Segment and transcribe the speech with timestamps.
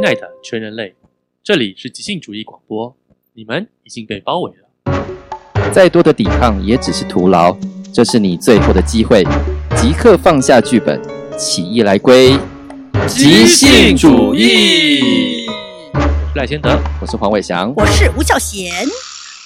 [0.00, 0.94] 亲爱的全人类，
[1.44, 2.96] 这里是即兴主义广播，
[3.34, 5.70] 你们已经被包围了。
[5.70, 7.54] 再多的抵抗也只是徒劳，
[7.92, 9.22] 这是你最后的机会，
[9.76, 10.98] 即刻放下剧本，
[11.36, 12.34] 起义来归
[13.06, 15.46] 即兴主义。
[15.92, 16.00] 我
[16.32, 18.72] 是赖先德，我是黄伟翔，我是吴巧贤，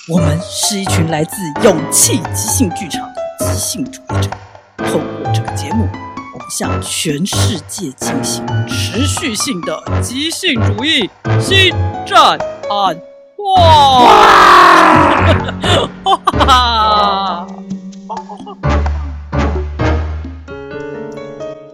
[0.09, 4.31] 我们是一群来自勇气即兴剧场的即兴主义者，
[4.77, 5.89] 透过这个节目。
[6.51, 11.09] 向全世界进行持续性的即兴主义
[11.41, 11.71] 新
[12.07, 12.39] 战
[12.71, 13.01] 案！
[13.39, 13.55] 哇！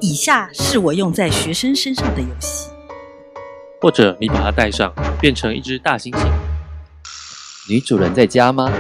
[0.01, 2.69] 以下是我用在学生身上的游戏，
[3.81, 6.27] 或者你把它带上，变成一只大猩猩。
[7.69, 8.73] 女主人在家吗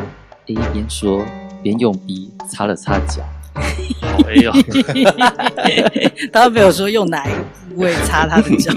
[0.46, 1.22] ？A 边说
[1.62, 3.22] 边用 B 擦了擦脚。
[4.26, 4.52] 没有，
[6.32, 7.36] 他没有说用哪一个
[7.68, 8.72] 部位擦他的脚。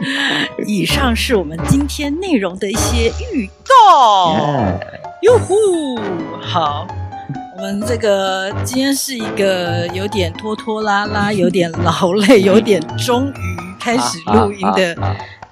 [0.66, 4.36] 以上是我们今天内容的一些预告。
[5.22, 5.98] 哟呼，
[6.40, 6.86] 好，
[7.56, 13.34] 我们这个今天是一个有点拖拖拉拉、有点劳累、有点终于
[13.80, 14.96] 开始录音的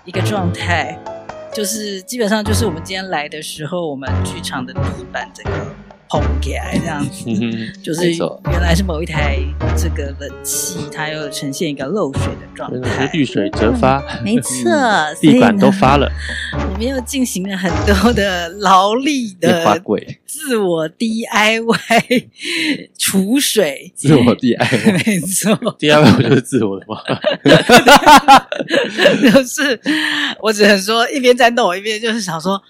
[0.05, 0.97] 一个状态，
[1.55, 5.51] 就是基本上就是我们今天来的时候，我们剧场的地板这个。
[6.21, 7.03] 红起来这样。
[7.09, 8.13] 子，嗯、就是
[8.51, 9.39] 原来是某一台
[9.79, 14.71] 这个冷气，它又呈现一个漏水的状态，遇水则发，嗯、没错，
[15.23, 16.11] 地板都发了。
[16.53, 19.81] 我们又进行了很多的劳力的
[20.27, 22.27] 自我 DIY
[22.99, 27.01] 除水，自我 DIY 没错，DIY 不就是自我的吗？
[29.33, 29.81] 就是
[30.43, 32.61] 我只能说一边在弄，我一边就是想说，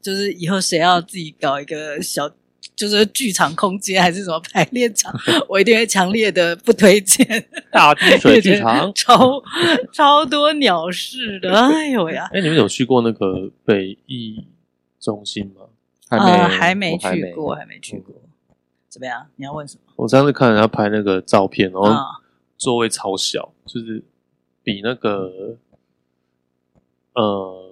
[0.00, 2.30] 就是以后谁要自己搞一个小。
[2.76, 5.10] 就是剧场空间还是什么排练场，
[5.48, 7.26] 我一定会强烈的不推荐。
[7.72, 9.42] 大滴水剧场 超
[9.92, 12.28] 超多鸟事的，哎呦呀！
[12.32, 14.44] 哎，你们有去过那个北艺
[15.00, 15.62] 中心吗？
[16.08, 18.14] 还没，呃、还没去过，还没去过。
[18.90, 19.26] 怎么样？
[19.36, 19.92] 你要问什么？
[19.96, 21.90] 我上次看人家拍那个照片，然后
[22.58, 24.04] 座位超小，就是
[24.62, 25.56] 比那个
[27.14, 27.65] 呃。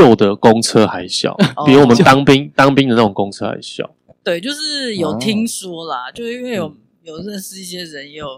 [0.00, 3.94] 旧的公车还小，比我们当兵、哦、当兵的那种公车还小。
[4.24, 8.30] 对，就是有听说啦，哦、就是因为有有认识一些人有，有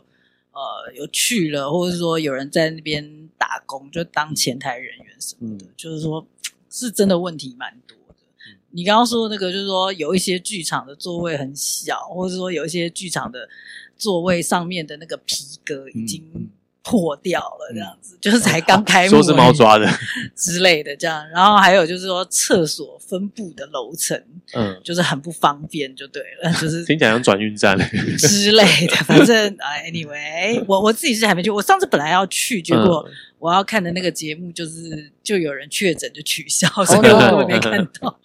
[0.50, 6.26] 呃有去了，或者说有人在那边打工，就当前台人员什么的，嗯、就是说
[6.68, 8.14] 是真的问题蛮多的。
[8.48, 13.48] 嗯、你刚刚说的那个，就是说有一些剧场的座位很小，或者说有一些剧场的
[13.96, 16.50] 座位上面的那个皮革已经、
[16.82, 19.88] 破掉了，这样子、嗯、就是才刚开幕，说是猫抓的
[20.36, 24.20] 之类的这样，然后还有就是说厕所分布的楼层，
[24.54, 27.78] 嗯，就是很不方便，就对了， 就是听起来像转运站
[28.18, 33.06] 之类的， 反正啊，anyway，我我自己是还没去，我上次本来要去，结果
[33.38, 38.18] 我要看的那个节目就是就有人确诊就取消，所以我没看到。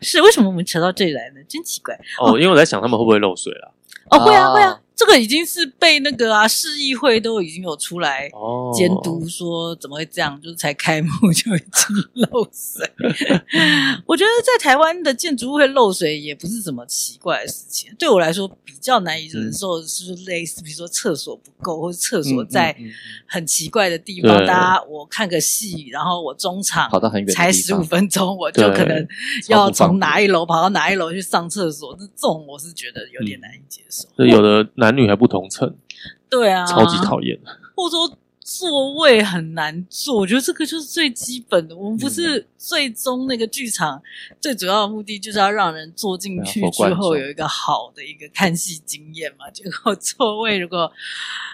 [0.00, 1.40] 是为什么我们扯到这里来呢？
[1.48, 3.70] 真奇怪哦，因为我在想他们会不会漏水啊。
[4.10, 4.80] 哦，会啊，会啊。
[5.00, 8.30] 这个已经是被那个啊市议会都已经有出来
[8.74, 12.86] 监督，说怎么会这样，就是才开幕就已经漏水。
[14.04, 17.90] 我觉得在台湾的建筑物会漏水也不是什么奇怪的事情。
[17.98, 22.76] 对我来说比较难以忍受，是类似比如说厕所不够，或者厕所在
[23.26, 24.36] 很奇怪的地方。
[24.44, 29.08] 大家我看个戏，然后我中场跑到很远，才十五分钟，我就可能
[29.48, 31.96] 要从哪一楼跑到哪一楼去上厕所。
[31.98, 34.06] 这种我是觉得有点难以接受。
[34.26, 34.89] 有的难。
[34.90, 35.72] 男女还不同层，
[36.28, 37.38] 对啊，超级讨厌。
[37.76, 41.76] 或者说座位很难坐，我觉得这个就是最基本的。
[41.76, 44.02] 我们不是最终那个剧场
[44.40, 49.48] 最主要的目的，就是要让人坐进去之后有一个好的一个看戏经验嘛。
[49.54, 50.90] 结果座位如果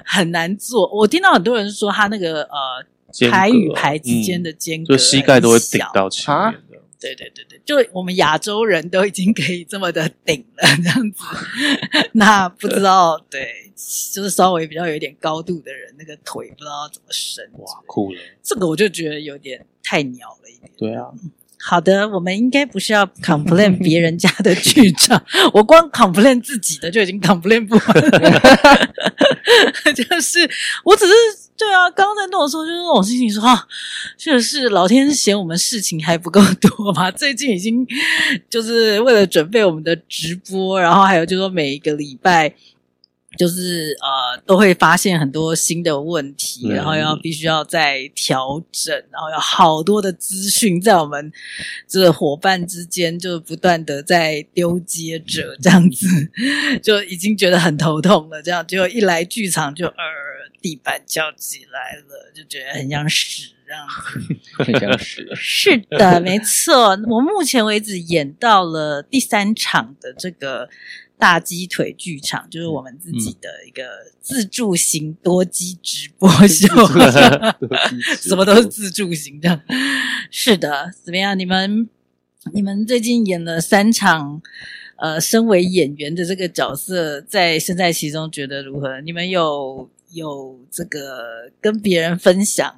[0.04, 6.54] 很难坐，我听到很多人说他那个呃排与排之间的间隔，就膝盖都会顶到前面。
[7.00, 11.22] 对对对对，就我们亚洲人都已经可以这么的顶了，这样子，
[12.12, 13.70] 那不知道对，
[14.12, 17.44] 就是稍微比较有一点高度的人，那个腿不知道怎么伸。
[17.58, 18.20] 哇，酷了！
[18.42, 20.70] 这个我就觉得有点太鸟了一点。
[20.76, 21.06] 对啊。
[21.58, 25.20] 好的，我们应该不是要 complain 别人家的剧场，
[25.52, 28.92] 我光 complain 自己的就已经 complain 不完了。
[29.92, 30.48] 就是，
[30.84, 31.12] 我只是
[31.56, 33.42] 对啊，刚刚在弄的时候就是那种心情说，
[34.18, 37.10] 确实是老天嫌我们事情还不够多嘛。
[37.12, 37.86] 最近已经
[38.50, 42.54] 就是为了准备我们的直播，然后还有就是说每一个礼拜。
[43.36, 51.30] 就是呃，都会发现很多新的问题，然后要必须要再调整，然后有好多的资讯在我们
[51.86, 56.06] 这个伙伴之间就不断的在丢接着，这样子
[56.82, 58.42] 就已经觉得很头痛了。
[58.42, 59.92] 这样结果一来剧场就呃。
[60.66, 63.86] 地板翘起来了，就觉得很像屎这样，
[64.58, 65.24] 很像屎。
[65.36, 66.88] 是的，没错。
[67.06, 70.68] 我目前为止演到了第三场的这个
[71.16, 76.66] 大鸡腿剧场，就是我们自己的一个自助型多机直播秀，
[78.20, 79.62] 什么都是自助型的。
[80.32, 81.38] 是的，怎么样？
[81.38, 81.88] 你们
[82.52, 84.42] 你们最近演了三场。
[84.98, 88.98] 呃，身为演员的这个角色，在身在其中，觉得如何？
[89.02, 92.76] 你们有有这个跟别人分享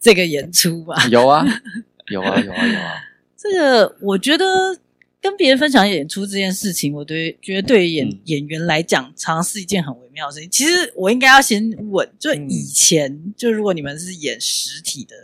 [0.00, 1.06] 这个演出吗？
[1.06, 1.44] 有啊，
[2.08, 2.94] 有啊，有啊，有啊。
[3.36, 4.78] 这个我觉得
[5.20, 10.50] 跟别人分享演出这件事情，我对觉得对于演、嗯、演员来讲，常常是一件很微妙的事情。
[10.50, 15.14] 其实我应该要先问，就以前，嗯、就如果你们是演实体的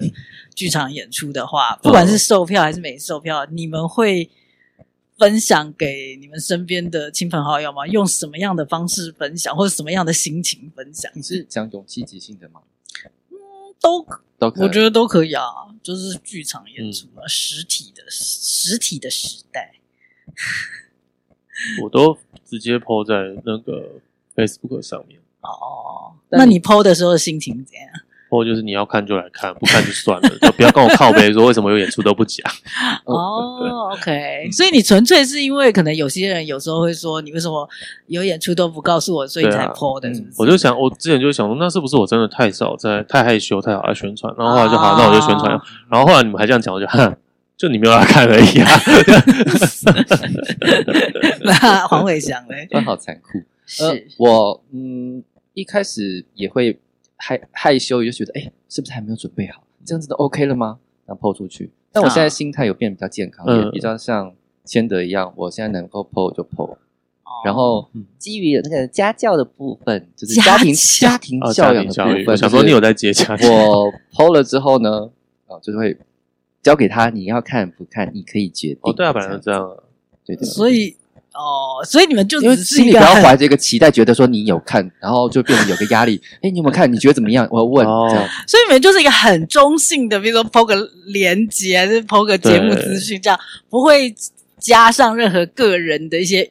[0.54, 4.30] 剧场演出的话，不管是售票还是没售票，你们会。
[5.18, 7.86] 分享给你们身边的亲朋好友吗？
[7.86, 11.10] 用什么样的方式分享，或者什么样的心情分享？
[11.14, 12.62] 你是讲勇气即兴的吗？
[13.30, 13.36] 嗯，
[13.80, 14.06] 都
[14.38, 15.44] 都可以，我觉得都可以啊。
[15.82, 19.74] 就是剧场演出啊，嗯、实体的实体的时代，
[21.84, 24.00] 我都直接 po 在那个
[24.34, 25.20] Facebook 上面。
[25.42, 27.88] 哦，那你 po 的时候心情怎样？
[28.34, 32.44] 或就是你要看就来看，不看就算了，就不要跟我靠北说为什么有演出都不讲。
[33.06, 37.68] 哦，OK，所以你纯粹是因为可能有些人有时候会说你为什么
[38.08, 40.10] 有演出都不告诉我，所以才 po 的？
[40.36, 44.34] 我就想，我之前就想说，那是不是我真的太少在太害羞，太好爱宣传？
[44.36, 45.50] 然后后来就好，那我就宣传。
[45.88, 47.16] 然后后来你们还这样讲，我就 哼，
[47.56, 48.68] 就你没有来看而已啊。
[51.44, 53.42] 那黄伟翔嘞，好残酷。
[53.66, 55.22] 是我嗯，
[55.52, 56.80] 一开始也会。
[57.16, 59.62] 害害羞，也就觉得，哎、欸，是不是还没有准备好？
[59.84, 60.78] 这样子都 OK 了吗？
[61.06, 61.70] 然后 PO 出去。
[61.92, 64.34] 但我现在心态有变比较健康，也比较像
[64.64, 66.76] 谦德一样，我现在能够 PO 就 PO。
[67.44, 67.88] 然后
[68.18, 73.48] 基于那个家教的部分，就是家庭家庭教养的部分，想说你有在接家教。
[73.48, 75.10] 我 PO 了之后呢，
[75.46, 75.96] 啊，就是会
[76.62, 78.78] 交给他，你要看不看，你可以决定。
[78.82, 79.76] 哦，对啊，本来是这样。
[80.24, 80.44] 对的。
[80.44, 80.96] 所以。
[81.34, 86.20] 哦，所以你们就只是心里不要怀着一个期待，觉得说你有看，然后就变得有个压力。
[86.42, 86.90] 哎，你有没有看？
[86.92, 87.46] 你觉得怎么样？
[87.50, 87.84] 我要问。
[87.84, 88.08] 哦，
[88.46, 90.76] 所以你们就是一个很中性的，比如说 po 个
[91.06, 93.38] 连接，还是 po 个节目资讯，这样
[93.68, 94.14] 不会
[94.58, 96.50] 加上任何个人的一些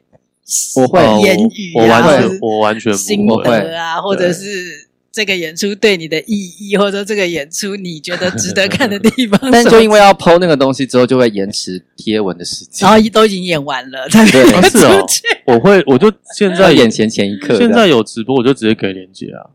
[0.76, 2.94] 我会言语，我完全我完全
[3.26, 4.90] 不会啊，或者是。
[5.14, 15.06] 这个演出对你的意义，或者说这个演出你觉得值得看的地方， 但就因为要 PO 那个东西之后，就会延迟贴文的时间，然后都已经演完了，对，是哦。
[15.46, 19.54] 我会，我就现在演前前一刻，现在有直播，我就直接给连接啊。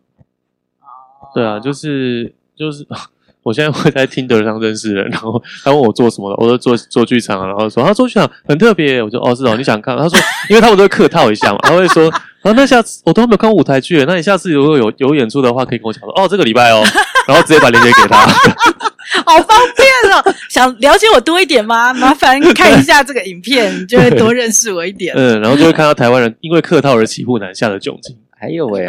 [1.35, 2.87] 对啊，就是就是。
[3.45, 9.97] 我现在会在 Tinder 上认识人，然后他问我做什么的，我说做做剧场，然后说他做剧场很特别，我说哦是哦，你想看？
[9.97, 10.19] 他说，
[10.51, 16.83] 因为他们都会客套一下嘛，他会说，啊那下次我都没有看过舞台剧，那你下次如果有有演出的话，可以跟我讲说，哦这个礼拜哦，
[17.27, 18.27] 然后直接把链接给他，
[19.27, 20.35] 好方便哦。
[20.49, 21.93] 想了解我多一点吗？
[21.95, 25.15] 麻烦看一下这个影片，就会多认识我一点。
[25.19, 28.17] 嗯，然后就会看到台湾人因为客套而骑虎难下的窘境。
[28.41, 28.85] 还有哎，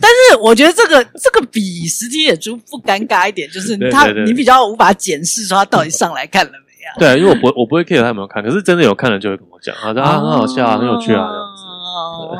[0.00, 6.96] 但是我觉得这个这个比实体演出不尴尬一点，就是他你比较无法检视说他到底上来看了没啊？
[6.98, 11.64] 对，因为我不我不会 care 他有没有看，可是真的有看了就会跟我讲啊，啊很好笑啊，很有趣啊这样子。
[11.64, 12.32] 哦，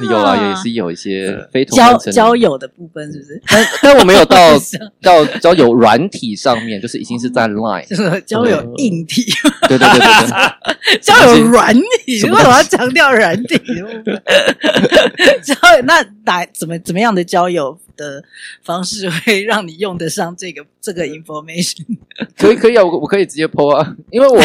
[0.10, 3.40] 有啊，也是有一些非同交交友的部分，是不是？
[3.46, 4.58] 但但我没有 到
[5.00, 9.24] 到交友软体上面，就是已经是在 Line， 就是交友硬体。
[9.68, 13.56] 对对对对，交友软体，为什么要强调软体？
[15.42, 18.22] 交友那哪怎么怎么样的交友的
[18.62, 21.84] 方式会让你用得上这个这个 information？
[22.36, 24.40] 可以可以啊，我我可以直接 po 啊，因为我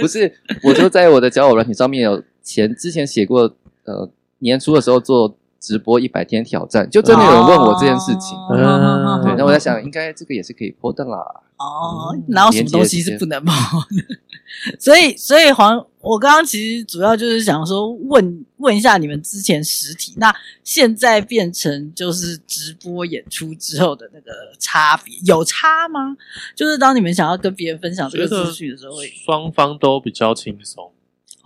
[0.00, 0.30] 不是，
[0.62, 2.22] 我就在我的交友软体上面有。
[2.46, 3.40] 前之前写过，
[3.84, 4.06] 呃，
[4.44, 8.36] 年初的时候做直播一百天挑战，就真的有人问我这件事情。
[8.36, 11.18] 哦嗯、对，那我在想，应该这个也是可以 po 的啦。
[11.56, 14.04] 哦，哪有什么东西是不能 po 的？
[14.78, 20.32] 所以，所以黄，我刚刚其实主要就是想说问，问问一下你们之前实体，那
[20.62, 26.14] 现在变成就是直播演出之后的那个差别，有差吗？
[26.54, 30.90] 就是当你们想要跟别人分享这个资讯的时候，双方都比较轻松。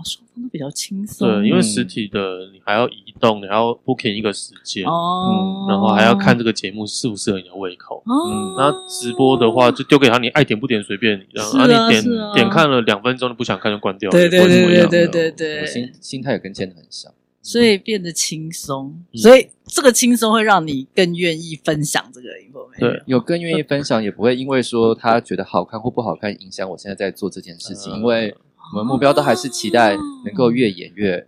[0.04, 17.12] 双方都比较轻松，对，因为实体的你还要移动，你还要 booking 一个时间，哦，然后还要看这个节目适不适合你的胃口，嗯，那直播的话就丢给他，你爱点不点随便你，然后你点点看了两分钟，你不想看就关掉，对对对对对对对，心心态也跟谦德很像，
[17.42, 28.34] 所以变得轻松，所以这个轻松会让你更愿意分享这个 information，对，有更愿意分享，也不会因为说他觉得好看或不好看影响我现在在做这件事情，因为。
[28.72, 31.26] 我们目标都还是期待能够越演越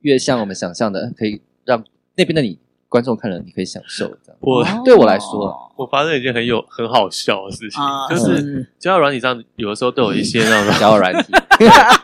[0.00, 1.82] 越像我们想象的，可以让
[2.16, 2.58] 那边的你
[2.88, 4.36] 观众看了你可以享受这样。
[4.40, 7.80] 我对我来说，我发生一件很有很好笑的事情，
[8.10, 11.32] 就是交友软体上有的时候都有一些那种 交友软体，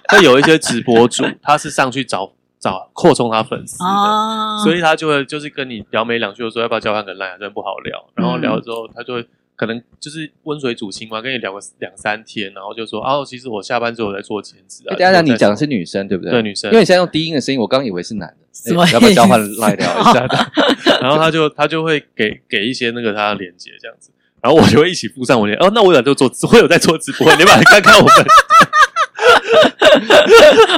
[0.08, 8.08] 会有一些直播主，他是上去找找扩充他粉丝的，所以他就会就是跟你聊没两句，说要不要交换个 line，真的不好聊。
[8.14, 9.26] 然后聊了之后，他就会。
[9.58, 14.94] 可能就是温水煮青蛙，跟你聊个两三天，然后就说哦，其实我下班之后在做兼职啊。
[14.94, 16.30] 等下，你讲的是女生对不对？
[16.30, 16.70] 对，女生。
[16.70, 18.36] 因为你现在用低音的声音，我刚以为是男的。
[18.52, 18.88] 什么？
[18.92, 20.26] 要不要交换来聊一下？
[21.02, 24.10] 然后他就他就会给给一些那个他的链接这样子，
[24.40, 25.58] 然后我就会一起附上我连。
[25.58, 28.26] 哦，那我有在做，我有在做直播，你们来看看我们。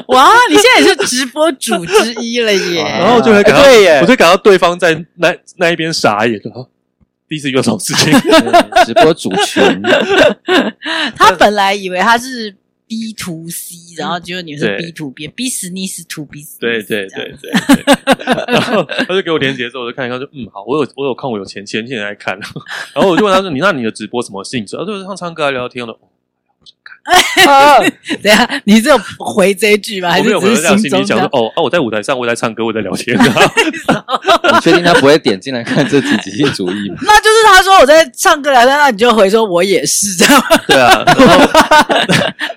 [0.09, 2.83] 哇，你现在也是直播主之一了耶！
[2.99, 6.69] 然后就会感到，对耶，我就感到对方在那那一边傻眼了。
[7.31, 8.13] 第一次遇到这种事情，
[8.85, 9.63] 直播主群，
[11.15, 12.53] 他本来以为他是
[12.89, 17.53] B to C，然后结果你是 B to B，business to business，对对对对。
[18.53, 22.37] 然后他就给我连结之后，我就看一看，说嗯好，我有我有空，我有钱，钱钱来看。
[22.93, 25.97] 然后我就问他说：“你那你的直播什么性质？”他说：“唱唱歌聊聊天的。”
[28.23, 30.11] 等下，你是有回这一句吗？
[30.11, 33.17] 还是只是心里想说哦，啊，我在舞台上，我在唱歌，我在聊天。
[33.19, 36.97] 你确定他不会点进来看这集即兴主义吗？
[37.03, 40.43] 那就是他说我在唱歌聊天，那你就回说我也是这样。
[40.67, 41.05] 对啊，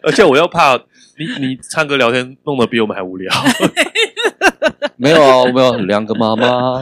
[0.04, 0.78] 而且我又怕
[1.18, 3.32] 你你唱歌聊天弄得比我们还无聊。
[4.96, 6.48] 没有啊，我没有两个妈妈。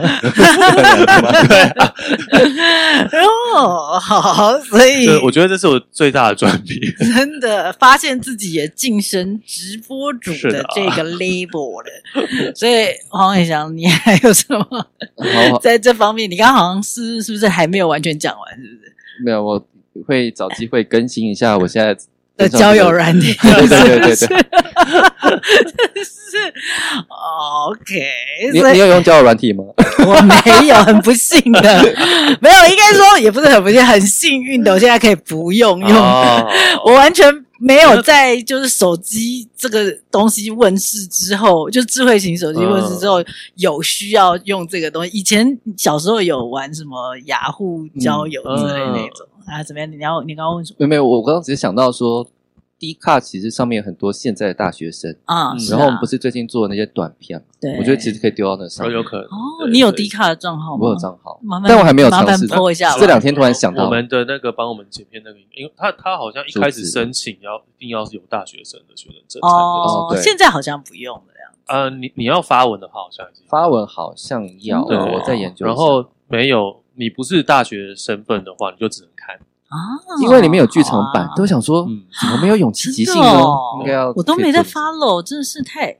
[3.54, 6.78] 哦，好，所以我觉得这是我最大的转变。
[7.14, 11.90] 真的发现自己也晋升直播主的这个 label 了。
[12.54, 14.66] 所以黄伟翔，你还有什么
[15.60, 16.30] 在这方面？
[16.30, 18.54] 你刚刚好像是是不是还没有完全讲完？
[18.54, 18.94] 是不是？
[19.24, 19.64] 没有，我
[20.06, 21.96] 会找机会更新一下我现在
[22.36, 23.34] 的交友软体。
[23.42, 24.28] 对对对对。
[26.32, 26.38] 是
[27.68, 28.02] ，OK。
[28.52, 29.64] 你你有用交友软体吗？
[30.06, 31.60] 我没有，很不幸的，
[32.40, 35.90] 没有，应该说也不是很不幸，很幸运的，我现在可以不用用。
[35.90, 36.42] Oh.
[36.86, 43.22] 我完全没有在就是手机这个东西问世之后，就智慧型手机问世之后，
[43.56, 45.10] 有需要用这个东西。
[45.16, 49.62] 以前小时候有玩什么雅虎交友之类那种、嗯、啊？
[49.62, 49.90] 怎么样？
[49.90, 50.76] 你要你刚刚问什么？
[50.78, 52.26] 没有，没有，我刚刚只是想到说。
[52.78, 57.46] D 卡其实上面有很多现在的大学生啊，然后我们不是最近做的那些短片嘛？
[57.60, 58.96] 对，我觉得其实可以丢到那上面。
[58.96, 60.78] 有可能哦，你有 D 卡的账号吗？
[60.82, 62.44] 我有账号，但我还没有尝试。
[62.48, 71.52] 播一下，这两天突然想到，我们的那个帮我们剪片那个，因为他他好像一开始申请要一定要是有大学生的学生证哦，对，现在好像不用了呀。
[71.68, 75.64] 呃，你你要发文的话，好像发文好像要，我在研究。
[75.64, 79.36] 然后没有你不是大学身份的话，你就只能看。
[79.68, 79.78] 啊，
[80.20, 81.86] 因为里面有剧场版，都想说
[82.20, 83.42] 怎么没有勇气即兴呢？
[83.80, 85.96] 应该要，我都没在 follow，真的是太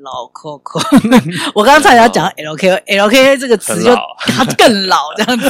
[0.00, 0.82] 老 Coco。
[1.54, 5.46] 我刚刚差点要讲 LK，LK 这个词就它更老这样子。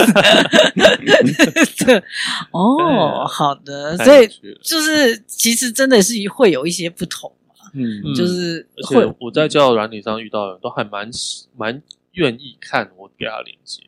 [2.53, 4.29] 哦，好的，所以
[4.63, 7.55] 就是其实真的是会有一些不同嘛。
[7.73, 11.11] 嗯，就是会我在交友软体上遇到的人都还蛮
[11.57, 11.81] 蛮
[12.13, 13.85] 愿意看我给他连接。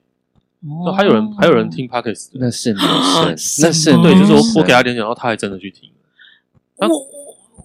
[0.67, 5.91] 哦，还有人还有人听 Podcast，那是女生，那是 对，就是我我给他点点，然后他还真的去听。
[6.77, 6.89] 我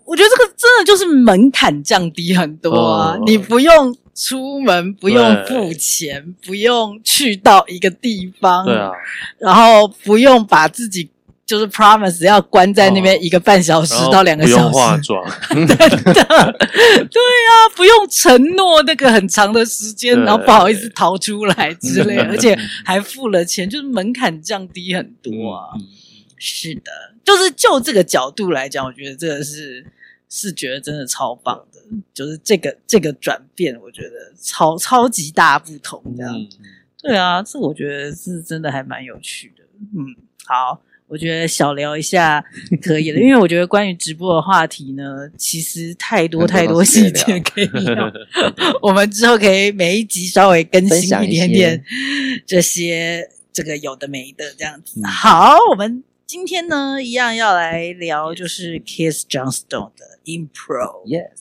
[0.05, 3.17] 我觉得这个真的就是门槛降低很多啊！
[3.25, 8.91] 你不用出门，不用付钱，不用去到一个地方，对啊，
[9.37, 11.09] 然后不用把自己。
[11.49, 25.73] 就是 promise 要关在那边一个半小时到两个小时，不用化妆， 真的，对啊，不用承诺那个很长的时间，然后不好意思逃出来之类，而且还付了钱，就是门槛降低很多啊。
[26.37, 26.91] 是的，
[27.23, 29.83] 就是就这个角度来讲，我觉得这个是
[30.29, 31.79] 是觉得真的超棒的，
[32.13, 36.35] 就是这个这个转变，我觉得超超级大不同这样。
[37.01, 39.63] 对啊，这我觉得是真的还蛮有趣的。
[39.97, 40.15] 嗯，
[40.45, 40.79] 好。
[41.09, 42.39] 我觉得小聊一下
[42.83, 48.11] 可以了，因为我觉得关于直播的话题呢，其实太多太多细节可以聊。
[48.79, 51.83] 我们之后可以每一集稍微更新一点点
[52.45, 55.01] 这些这个有的没的这样子。
[55.03, 61.39] 好，我们今天呢一样要来聊，就是 Keith Johnstone 的 Impro，Yes，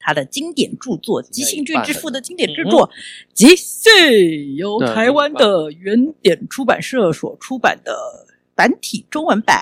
[0.00, 2.88] 他的经典著作《即兴剧之父》的经典之作
[3.34, 3.92] 《即兴》，
[4.54, 7.92] 由台湾的原点出版社所出版的。
[8.54, 9.58] 繁体中文版，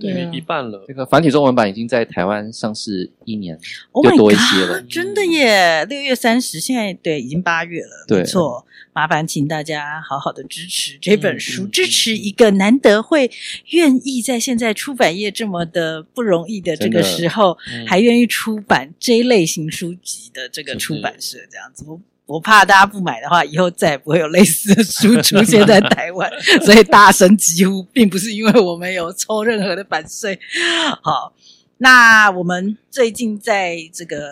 [0.00, 0.84] 对，一半了。
[0.86, 3.58] 这个繁体中文版已经在台湾上市一年
[3.92, 4.80] ，oh、就多一些了。
[4.82, 5.84] 真的耶！
[5.86, 8.04] 六月三十，现在对，已经八月了。
[8.06, 8.66] 对，没错。
[8.92, 13.28] 麻烦请大家好好的支持这本书，嗯、支持一个难得会
[13.70, 21.84] 愿意在现在出版业这么的不容易的这个时候，嗯、还愿意出版这一类型书籍的这个出版社，这样子。
[22.26, 26.30] 我怕大家不买的话，以后再也不会有类似的书出现在台湾，
[26.64, 30.38] 所以大声疾呼，并不是因为我们有抽任何的版税。
[31.02, 31.34] 好，
[31.76, 34.26] 那我们最近在这个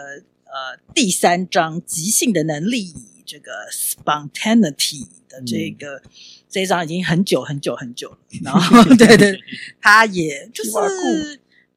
[0.45, 2.95] 呃第三章即兴的能力，
[3.27, 6.03] 这个 spontaneity 的这个、嗯、
[6.49, 9.39] 这一章已经很久很久很久了，然后 对对，
[9.83, 10.71] 他也就是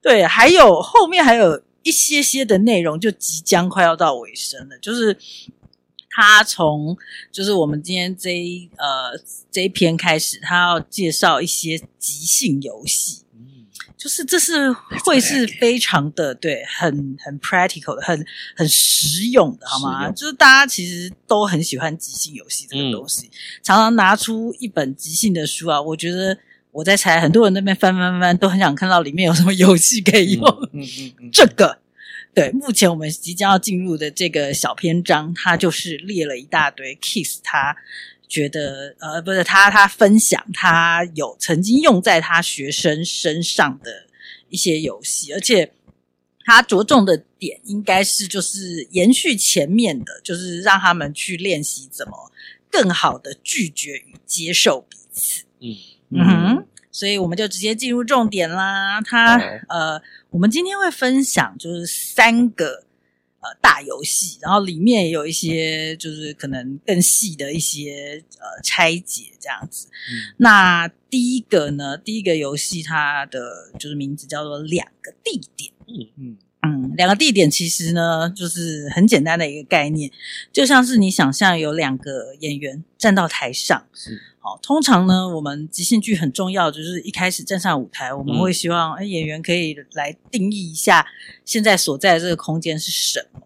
[0.01, 5.17] 对，还有后面还有一些些的内容，就即将快要到尾声了，就是。
[6.15, 6.95] 他从
[7.29, 9.11] 就是我们今天这一呃
[9.51, 13.67] 这一篇开始，他要介绍一些即兴游戏，嗯，
[13.97, 14.71] 就是这是
[15.03, 20.09] 会是非常的对，很很 practical 的，很很实用的，好吗？
[20.11, 23.31] 就是大家其实都很喜欢即兴游戏这个东西，嗯，
[23.61, 26.37] 常常拿出一本即兴的书啊，我觉得
[26.71, 31.79] 我在猜，很多人那边翻翻翻，都很想看到里面有什么游戏可以用，嗯嗯嗯，嗯，这个。
[32.35, 37.75] 对，目前我们即将要进入的这个小篇章，它就是列了一大堆 Keith，他
[38.27, 44.07] 觉得呃，不是他，他分享他有曾经用在他学生身上的
[44.49, 45.71] 一些游戏，而且
[46.43, 52.31] 他着重的点应该是就是延续前面的，就是让他们去练习怎么
[52.69, 55.43] 更好的拒绝与接受彼此。
[55.61, 55.75] 嗯
[56.09, 56.65] 嗯哼。
[56.91, 59.01] 所以我们就直接进入重点啦。
[59.01, 59.59] 他、okay.
[59.67, 60.01] 呃，
[60.35, 62.83] 我们今天会分享就是三个
[63.39, 69.87] 呃大游戏，然后里面也有一些就是可能更细的一些呃拆解这样子。
[69.87, 75.71] 嗯、那第一个呢，第一个游戏它的就是名字叫做两个地点。
[75.87, 80.11] 嗯嗯嗯，两个地点其实呢就是很简单的一个概念，
[80.51, 83.87] 就像是你想象有两个演员站到台上。
[84.45, 84.47] 是。
[84.47, 91.03] 好，通常呢，我们即兴剧很重要，就是一开始站上舞台，我们会希望，哎，演员可以来定义一下
[91.43, 93.41] 现在所在的这个空间是什么。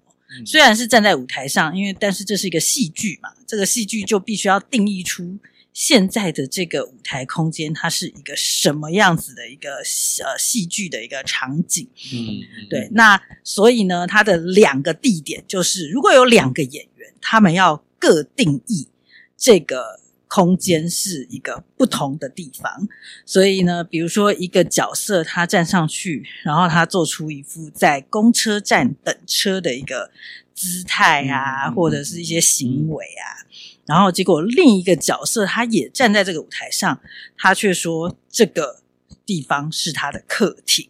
[0.46, 5.38] 虽然是站在舞台上，因为但是这是一个戏剧嘛，这个戏剧就必须要定义出
[5.72, 11.88] 现在的这个舞台空间，它是一个什么样子的一个呃戏剧的一个场景。
[12.14, 12.90] 嗯，对。
[12.92, 18.90] 那所以呢，它的两个地点就是，如果有两个演员，他们要各定义
[19.38, 20.02] 这个。
[20.30, 22.88] 空间是一个不同的地方，
[23.26, 30.12] 所以呢，比如说一个角色他站上去，然后他做出一副在公车站等车的一个
[30.54, 33.42] 姿态啊，或者是一些行为啊，
[33.88, 37.02] 然后结果另一个角色他也站在这个舞台上，
[37.36, 38.84] 他却说这个
[39.26, 40.88] 地方是他的客厅。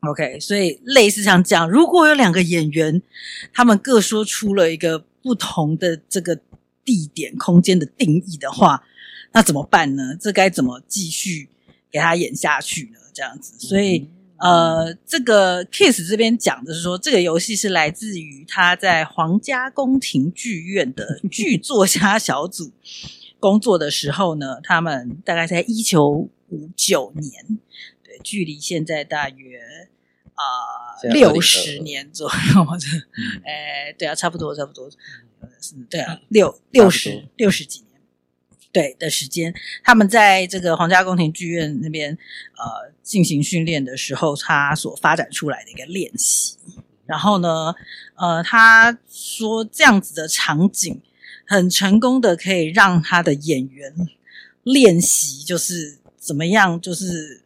[0.00, 3.00] OK，所以类似像这样，如果有两个演员，
[3.52, 6.40] 他们各说出了一个不同的这个。
[6.84, 8.84] 地点空间的定义的话，
[9.32, 10.16] 那怎么办呢？
[10.20, 11.48] 这该怎么继续
[11.90, 12.98] 给他演下去呢？
[13.14, 22.72] 这样子，所以呃，这个 Keith 这边讲的是说，这个游戏是来自于他在皇家宫廷剧院的剧作家小组
[23.38, 27.58] 工作的时候呢， 他们大概在一九五九年，
[28.02, 29.60] 对，距离现在大约
[30.34, 30.42] 啊
[31.12, 32.66] 六十年左右，
[33.44, 34.90] 哎，对啊，差不多，差不多。
[35.62, 38.00] 是，对啊，六六十六十几年，
[38.72, 46.58] 对的时间，他们在这个皇家宫廷剧院那边呃进行训练的时候，他所发展出来的一个练习。
[47.06, 47.72] 然后呢，
[48.16, 51.00] 呃，他说这样子的场景
[51.46, 53.94] 很成功的可以让他的演员
[54.64, 57.42] 练习，就是怎么样，就是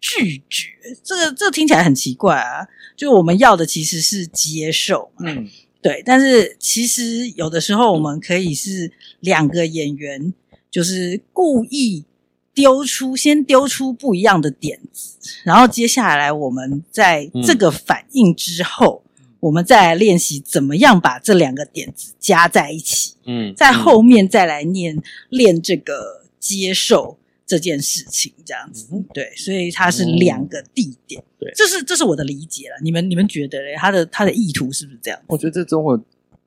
[0.00, 0.70] 拒绝。
[1.04, 5.48] 这个这个听起来很奇怪啊，就我们要的其实是接受，嗯。
[5.82, 10.34] 对，但是其实有的时候我们可以是两个演员，
[10.70, 12.04] 就是故意
[12.52, 23.14] 丢出，先丢出不一样的点子，然后接下来我们在这个反应之后，嗯、我们再来练习怎么样把这两个点子加在一起。
[23.24, 27.16] 嗯，在后面再来念练这个接受。
[27.50, 32.76] 这件事情这样子，对，所以它是两个地点，对，这是这是我的理解了。
[32.80, 33.74] 你们你们觉得嘞？
[33.76, 35.20] 他的他的意图是不是这样？
[35.26, 36.00] 我觉得这中文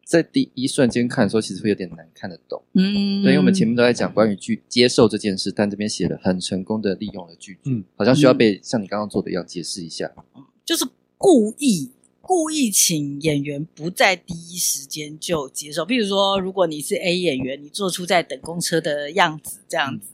[0.05, 2.63] 在第一瞬间看的时候，其实会有点难看得懂。
[2.75, 10.09] 嗯，对，因为我们前面都在讲关于拒接受这件事，但这边写的很成功的利用了拒绝，嗯，好像需要被像你刚刚做的一样解释一下，
[10.63, 10.87] 就是
[11.17, 11.91] 故意。
[12.25, 20.07] 故意请演员不在第一时间就接受，譬如说，如果你是 A 演员，你做出在等公车的样子，这样子，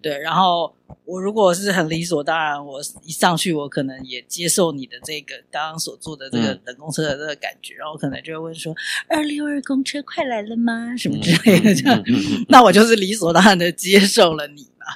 [0.00, 0.18] 对。
[0.18, 8.74] 然后我如果是很理所当然，我一上去，我可能也接受你的这个刚刚所做的这个等公车的这个感觉，然后可能就会问说
[9.06, 12.02] ：“二六二公车快来了吗？”什么之类的，这样，
[12.48, 14.86] 那我就是理所当然的接受了你嘛。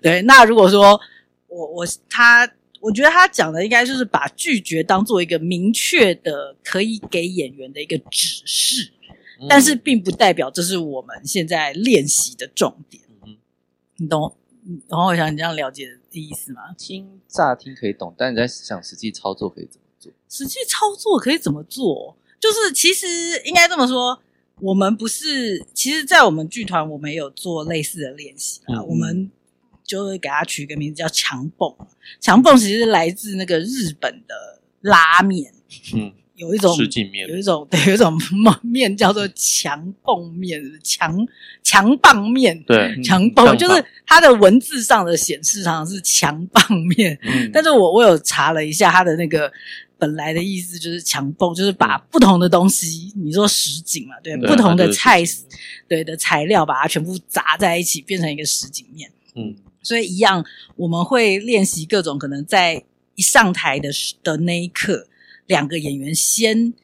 [0.00, 0.22] 对。
[0.22, 1.00] 那如果说
[1.48, 2.48] 我我他。
[2.80, 8.92] 我觉得他讲的应该就是把拒绝当做一个明确的可以给演员的一个指示，
[9.40, 13.02] 嗯、但是并不代表这是我们现在练习的重点。
[13.24, 13.36] 嗯、
[13.96, 14.36] 你懂？
[14.88, 16.60] 然后我想你这样了解的意思吗？
[16.76, 20.12] 听乍听可以懂，但你在想实际操作可以怎么做？
[20.28, 22.16] 实际操作可以怎么做？
[22.40, 23.06] 就是其实
[23.44, 24.20] 应该这么说，
[24.60, 28.80] 我们不是，其实，在我们剧团，我们也有做类似的练习啊。
[28.80, 29.30] 嗯、我们
[29.86, 31.72] 就会给它取一个名字叫强蹦。
[32.20, 35.52] 强蹦其实来自那个日本的拉面，
[35.94, 36.12] 嗯。
[36.36, 36.76] 有一种
[37.10, 38.12] 面，有一种 对，有一种
[38.62, 41.26] 面叫做强蹦面，强
[41.62, 46.62] 强棒面，对，强棒就是它的文字上的显示上是强棒
[46.94, 49.50] 面，嗯、但是我我有查了一下它的那个
[49.96, 55.22] 本来的意思就是强蹦，就是把不同的东西，你说什锦嘛，对，对不同的菜，
[55.88, 60.44] 对的材料把它全部砸在一起，变成一个什锦面，嗯，所以一样
[60.74, 62.82] 我们会练习各种可能在
[63.14, 63.88] 一上台的
[64.24, 65.06] 的那一刻。
[65.46, 66.74] 两个演员先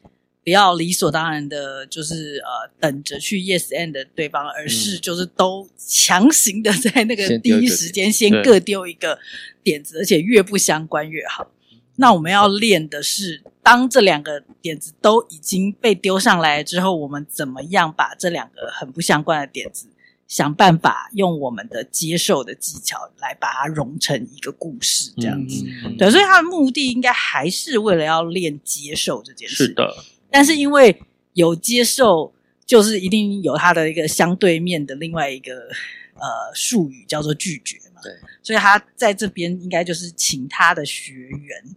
[0.44, 9.18] 不要理所当然的，就是呃等着去 yes and 对方，而是就是都强行的在那个第一时间先各丢一个
[9.64, 11.50] 点子，而且越不相关越好。
[11.96, 19.88] 那我们要练的是，当这两个点子都已经被丢上来之后，我们怎么样把这两个很不相关的点子，
[20.33, 25.62] 想办法用我们的接受的技巧来把它融成一个故事，这样子。
[25.85, 29.66] 嗯、对，所以他的目的应该还是为了要练接受这件事。
[29.66, 29.95] 是的，
[30.31, 30.99] 但是因为
[31.35, 32.33] 有接受，
[32.64, 35.68] 就是一定有他的一个相对面的另外一个
[36.14, 38.01] 呃术语叫做拒绝嘛。
[38.03, 38.11] 对，
[38.42, 41.77] 所以他在这边应该就是请他的学员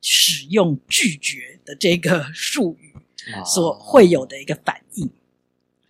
[0.00, 2.94] 使用拒绝的这个术语
[3.44, 5.04] 所会有的一个反应。
[5.08, 5.10] 哦、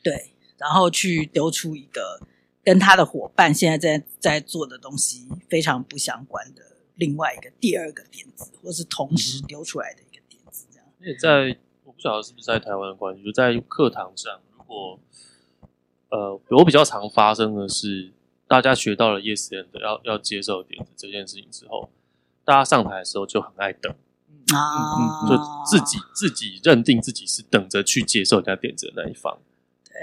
[0.02, 0.31] 对。
[0.62, 2.20] 然后去丢出一个
[2.62, 6.62] 跟他的伙伴现在在在做的东西非常不相关的
[6.94, 10.86] 另外一个第二个点子，或是同时丢出来的一个点子，这样。
[11.00, 15.00] 也在我不晓得是不是在台湾的关系，就在课堂上，如果
[16.10, 18.12] 呃，我比较常发生的是，
[18.46, 21.90] 大家学到了 yes and 要要接受点子这件事情之后，
[22.44, 23.92] 大家上台的时候就很爱等
[24.54, 29.40] 啊，就自己自己认定自己是等着去接受人家点子的那一方。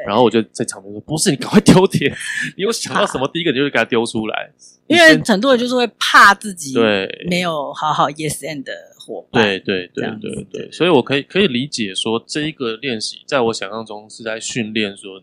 [0.07, 2.11] 然后我就在场边说：“不是，你赶快丢铁！
[2.57, 4.51] 你有想到什么， 第一个你就会给他丢出来。
[4.87, 9.43] 因为很多人就是会怕自己对没有好好 yes and 的伙伴。
[9.43, 15.21] 对对对对对，对，所以我可以可以理解说，这一个练习在我想象中是在训练说，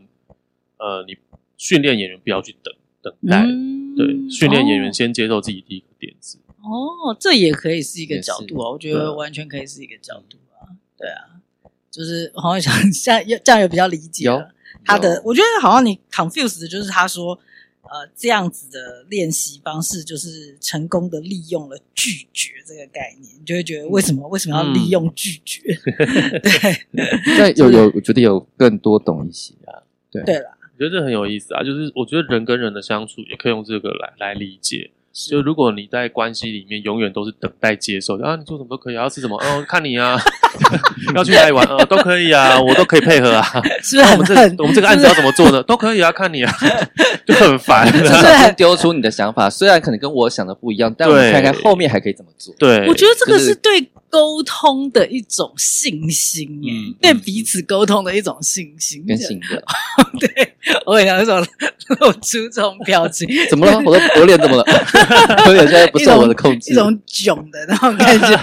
[0.78, 1.16] 呃，你
[1.56, 6.38] 训练演员不要去等等待，嗯、对，训练演员先接受自己第一个点子。
[6.58, 10.70] 哦，这也可以是一个角度啊，我觉得完全可以是一个角度啊。
[10.96, 11.42] 对啊，
[11.90, 14.28] 就是好像想像这样也比较理解。”
[14.86, 17.38] 他的，我觉得好像你 confused 的就是他说，
[17.82, 25.60] 呃，这样子的练习方式就是成功的利用了拒绝这个概念，你就会觉得为什么、嗯、为什么要利用拒绝？
[25.84, 29.82] 嗯、 对，但有有，我觉得有更多懂一些啊。
[30.10, 34.90] 对对啦，我觉得这很有意思啊，就是我觉得人跟人的相处也可以用这个来来理解。
[35.30, 40.18] 就如果你在关系里面永远都是等待接受的啊，你做什么都可以，要吃什么哦，看你啊，
[41.16, 43.42] 要去哪里玩啊，都可以啊，我都可以配合啊。
[43.82, 44.12] 是不是很？
[44.12, 45.62] 我们这我们这个案子要怎么做呢？
[45.64, 46.52] 都可以啊，看你啊，
[47.26, 47.90] 就很烦。
[47.90, 52.54] 就是丢出你的想法，虽然可能跟我想的不一样，但我们看看后面还可以怎么做。
[52.58, 59.62] 对，我觉得这个是对沟通的一种信心，嗯，对彼此沟通的一种信心跟信任。
[60.20, 61.40] 对，我也想说
[62.00, 63.80] 露出这种表情，怎么了？
[63.84, 64.64] 我的我脸怎么了？
[65.46, 68.26] 有点现在不受我的控制，一种囧的那种感觉。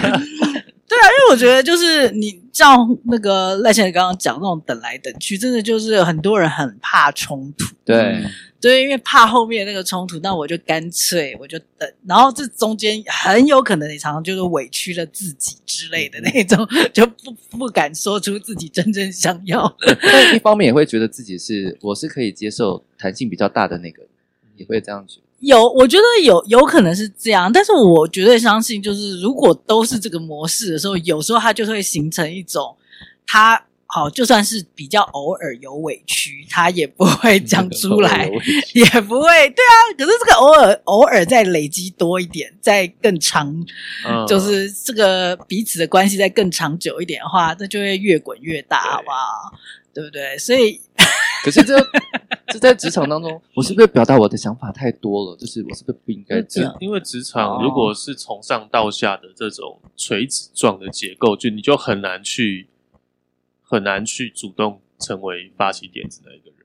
[0.86, 7.74] 对啊，因为我觉得就是你像那个赖先生刚刚讲那种等来等去，真的就是很多人很怕冲突。
[7.84, 8.22] 对。
[8.60, 19.94] 对，因为怕后面那个冲突，那我就干脆我就等，然后这中间很有可能你常常就是委屈了自己之类的那种， 就不不敢说出自己真正想要的。
[20.00, 24.04] 但一方面也会觉得自己是我是可以接受弹性比较大的那个，
[24.56, 25.18] 也会这样子。
[25.44, 32.76] 有，我觉得有有可能是这样，但是我绝对相信，就是如果都是这个模式的时候，有时候它就会形成一种
[33.26, 33.64] 它。
[33.86, 38.28] 好，就算是比较偶尔有委屈，他也不会讲出来，
[38.74, 39.28] 也不会。
[39.50, 43.54] 对啊，可是这个偶尔偶尔再累积多一点，再更长，
[44.04, 49.52] 嗯、就是这个彼此的关系再更长久一点的话，那就会越滚越大，好不好？
[49.92, 50.38] 对，对不对？
[50.38, 50.80] 所以，
[51.44, 51.76] 可是这
[52.48, 55.36] 这在职场当中，我是不是表达我的想法太多了？
[55.36, 56.74] 就是我是不是不应该这样？
[56.80, 62.68] 因为职场如果是从上到下的这种垂直状的结构，就你就很难去。
[63.66, 66.58] 很难去主动成为发起点子的一个人。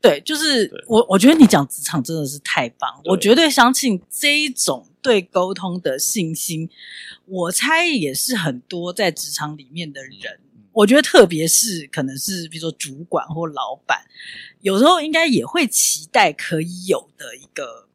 [0.00, 6.70] 对，就是我，我觉得你讲职场真的是太棒，对我绝对相信这一种对沟通的信心，
[7.26, 10.45] 我猜也是很多在职场里面的人，嗯、
[10.76, 13.98] 我觉得特别是可能是比如说主管或老板，
[14.60, 17.88] 有时候应该也会期待可以有的一个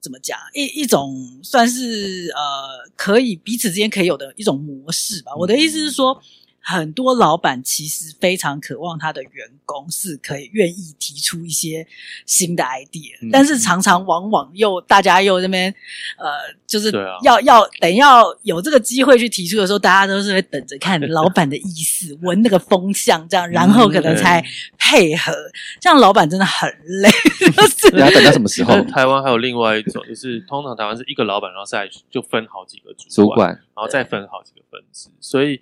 [0.00, 5.32] 怎么讲一一种算是呃可以彼此之间可以有的一种模式吧。
[5.36, 6.20] 我的意思是说。
[6.68, 11.86] 很多老板其实非常渴望他的员工是可以愿意提出一些
[12.26, 15.72] 新的 idea，嗯，但是常常往往又大家又这边
[16.18, 16.26] 呃，
[16.66, 16.90] 就是
[17.22, 24.44] 要、啊、要等要有这个机会去提出的时候，大家都是会等着看老板的意思，闻那个风向，这样然后可能才
[24.76, 25.32] 配合。
[25.80, 26.68] 这样老板真的很
[27.00, 27.08] 累，
[27.94, 28.82] 你要等到什么时候？
[28.90, 35.60] 台湾还有另外一种，就是通常台湾是一个老板，然后再就分好几个主管，主管然后再分好几个分支，所以。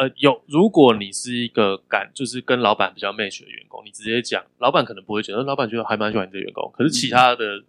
[0.00, 7.64] 呃，有，如果你是一个敢就是跟老板比较 match 的员工，你直接讲，老板可能不会觉得，老板觉得还蛮喜欢你的员工，可是其他的、嗯、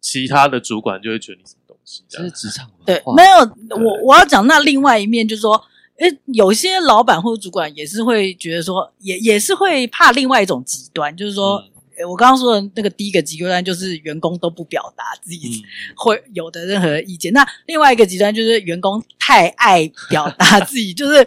[0.00, 5.62] 其他的主管就会觉得你什么东西，这是职场对，没有，我我要讲那另外一面，就是说，
[5.98, 11.58] 诶，有些老板或者主管也是会觉得说，也也是会怕另外一种极端，就是说。
[11.58, 11.70] 嗯
[12.04, 15.62] 我刚刚说的那个第一个极端就是员工都不表达自己
[15.96, 21.26] 会有的任何意见，嗯、那另外一个极端就是员工太爱表达 自己，就是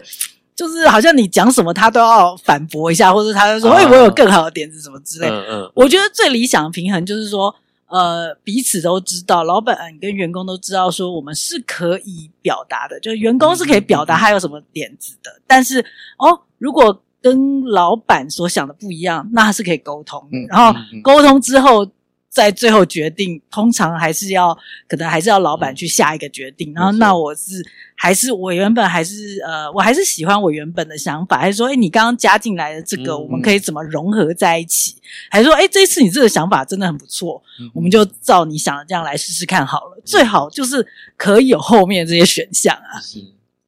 [0.54, 5.28] 就是好像你讲什么他都要反驳一下，或者他就说：“哎、啊，我有更好的点子什么之类。
[5.28, 5.62] 嗯”嗯。
[5.62, 7.52] 嗯，我觉得最理想的平衡就是说，
[7.86, 15.80] 呃，彼此都知道，老板跟员工都知道，说我们是可以表达的，就是员工是可以表达他有什么点子的，嗯、但是
[16.18, 20.38] 哦，如果跟老板所想的不一样，那是可以沟通的。
[20.50, 21.90] 然后沟通之后，
[22.28, 24.54] 在最后决定，通常还是要
[24.86, 26.74] 可能还是要老板去下一个决定。
[26.74, 34.96] 然后，那我是还是我原本还是呃，我还是喜欢我原本的想法，还是说，诶，你刚刚加进来的这个，我们可以怎么融合在一起？
[35.30, 40.02] 还是说，诶，这一次你这个想法真的很不错，我们就照你想的这样来试试看好了。
[40.04, 43.00] 最好就是可以有后面这些选项啊。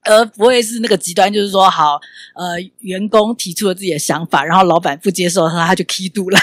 [0.07, 2.01] 而不会是那个极端，就是说，好，
[2.35, 6.42] 呃，员工提出了自己的想法，然后老板不接受，他他就起赌烂，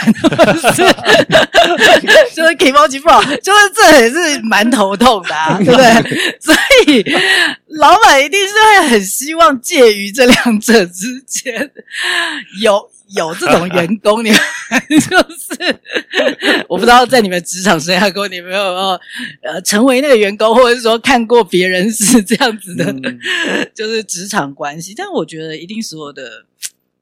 [2.35, 5.91] 就是 起毛不好，就是这也是蛮头痛的，啊，对不对？
[6.39, 6.53] 所
[6.87, 7.03] 以
[7.79, 11.71] 老板一定是会很希望介于这两者之间
[12.61, 12.89] 有。
[13.15, 14.39] 有这种员工，你们
[14.89, 15.79] 就是
[16.67, 18.99] 我不知道在你们职场生涯中，你们有没有
[19.41, 23.19] 呃成为那个员工，或者是说看过别人是这样子的，嗯、
[23.75, 24.93] 就是职场关系。
[24.95, 26.45] 但我觉得一定所有的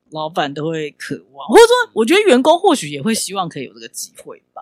[0.10, 4.62] 老板都会渴望，或者说我觉得员工或许也会希望可以有这个机会吧。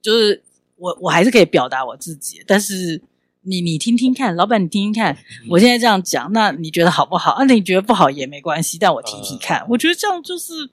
[0.00, 0.42] 就是
[0.76, 3.00] 我我还是可以表达我自己，但是
[3.42, 5.16] 你你听听看，老板你听听看，
[5.48, 7.32] 我现在这样讲，那你觉得好不好？
[7.32, 10.70] 啊，你觉得不好也没关系，但我提提看，呃、我觉得这样就是。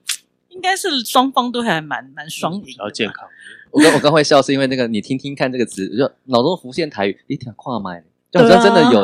[0.50, 3.24] 应该是双方都还蛮蛮双赢，比较健康。
[3.70, 8.02] 我刚我刚会笑，是因为那个你听听看这个词，就脑中浮现台语，一听跨麦，
[8.32, 9.00] 就好像真的有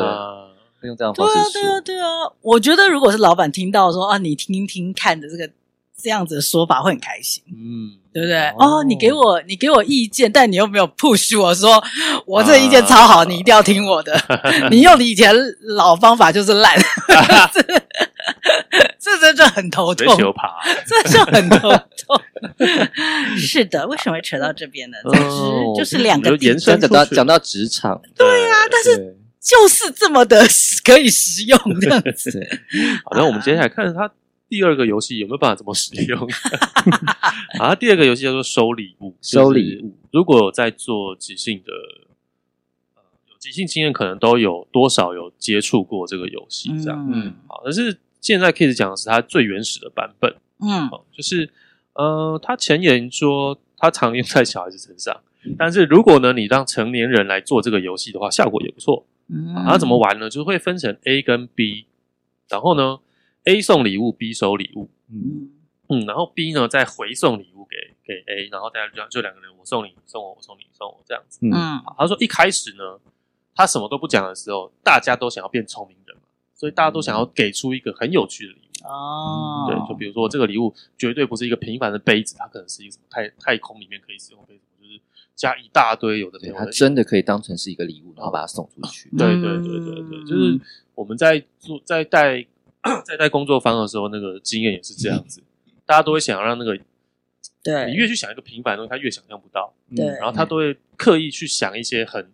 [0.81, 1.51] 用这样方式说。
[1.53, 2.05] 对啊，对啊，对啊。
[2.41, 5.49] 我觉得如果是老板听到说啊，你听听看的这个
[6.01, 8.37] 这样子的说法，会很开心，嗯，对不对？
[8.59, 11.83] 哦，你给我你给我意见，但你又没有 push 我说
[12.25, 14.15] 我这个意见超好，你一定要听我的。
[14.69, 15.33] 你用你以前
[15.75, 16.77] 老方法就是烂。
[18.99, 20.05] 这真的很头痛，
[20.85, 22.21] 这就很头痛。
[23.37, 24.97] 是的，为什么会扯到这边呢？
[25.03, 25.19] 总之
[25.79, 30.45] 就是两个延伸讲到讲到职场，对呀，但是就是这么的
[30.83, 32.45] 可以实用这样子。
[33.05, 34.11] 好，那我们接下来看他
[34.49, 36.27] 第二个游戏有没有办法这么使用？
[37.59, 39.95] 啊，第二个游戏叫做收礼物，收礼物。
[40.11, 41.71] 如果在做即兴的，
[43.29, 47.09] 有即兴经验，可能都有多少有接触过这个游戏，这样。
[47.11, 47.97] 嗯，好，但是。
[48.19, 51.49] 现在 Kiss 讲的是它最原始的版本，嗯，就是
[51.93, 55.21] 呃，他前言说他常用在小孩子身上，
[55.57, 59.05] 但是如果呢，你让成年人来做这个游戏的话，效果也不错。
[59.29, 60.29] 嗯，他怎么玩呢？
[60.31, 61.85] 就会分成 A 跟 B，
[62.49, 62.97] 然后呢
[63.49, 65.49] ，A 送礼物，B 收礼物，嗯。
[65.89, 71.39] 嗯，然后 B 呢再回送礼物给给 A，然后大家就就两个人，我送你，你送我，我送你，你送我这样子。
[71.41, 71.51] 嗯，
[71.97, 72.99] 他说一开始呢，
[73.55, 76.17] 他什么都不讲的时候，大家都想要变聪明人。
[76.53, 78.87] 所以大家都想要给出一个很有趣的礼物。
[78.87, 84.99] 哦、嗯，对，就比如说这个礼物绝对不是一个平凡的杯子，它可能是一个什么太太空里面可以使用的杯子，就是
[85.35, 89.07] 加一大堆有的没有的，它真的可以当成是一个礼物，然后把它送出去。
[89.15, 90.59] 对对对对对，就是
[90.95, 92.43] 我们在做在带
[93.05, 95.41] 在带工作坊的时候，那个经验也是这样子，
[95.85, 96.77] 大家都会想要让那个，
[97.63, 102.31] 对，你越去想一个平凡的东西，他越想象不到，对，然后他都会刻意去想一些很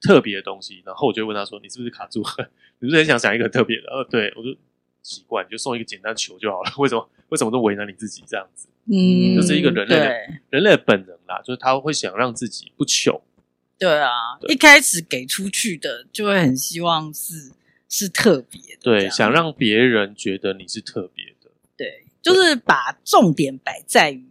[0.00, 2.22] 特别的东西，然后我就问他说：“你是不是卡住？”
[2.80, 4.54] 你是很想想一个特别的，呃，对我就
[5.00, 6.70] 奇怪，你就送一个简单球就好了。
[6.78, 7.08] 为什么？
[7.30, 8.68] 为什么都为难你自己这样子？
[8.86, 10.08] 嗯，就是一个人类的
[10.50, 13.22] 人类的本能啦，就是他会想让自己不糗。
[13.78, 17.50] 对啊，对，一开始给出去的就会很希望是
[17.96, 24.26] 是特别的，对，想让别人觉得你是特别的，对，就是把重点摆在于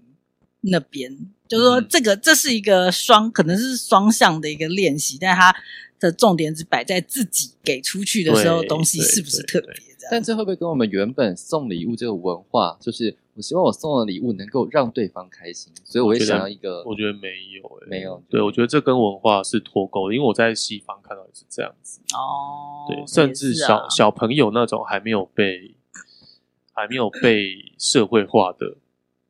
[0.60, 5.56] 那边，就是说这个这是一个双，可能是双向的一个练习，但是它
[6.04, 10.10] 的重点是摆在自己给出去的时候，东西是不是特别这样？
[10.12, 25.74] 但这会不会跟我们原本送礼物这个文化，就是我希望我送的礼物能够让对方开心，所以我会想要一个，我觉得没有、欸，没有，对，我觉得这跟文化是脱钩的，因为我在西方看到也是这样子哦，对，甚至小、啊、小朋友那种还没有被
[26.74, 28.76] 还没有被社会化的，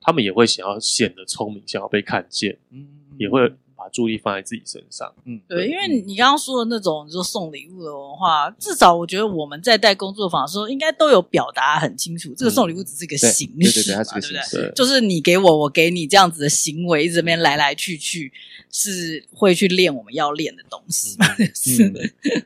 [0.02, 3.54] 他们也会想要显得聪明，想要被看见，嗯，也会。
[3.84, 18.32] 把注意力放在自己身上，嗯，对，因为你刚刚说的那种就送礼物的文化，至少我觉得我们在带工作坊的时候，应该都有表达很清楚，这个送礼物只是一个形式，对对对，它是个形式，就是你给我，我给你这样子的行为，这边来来去去，
[18.72, 21.18] 是会去练我们要练的东西，
[21.54, 22.00] 是的，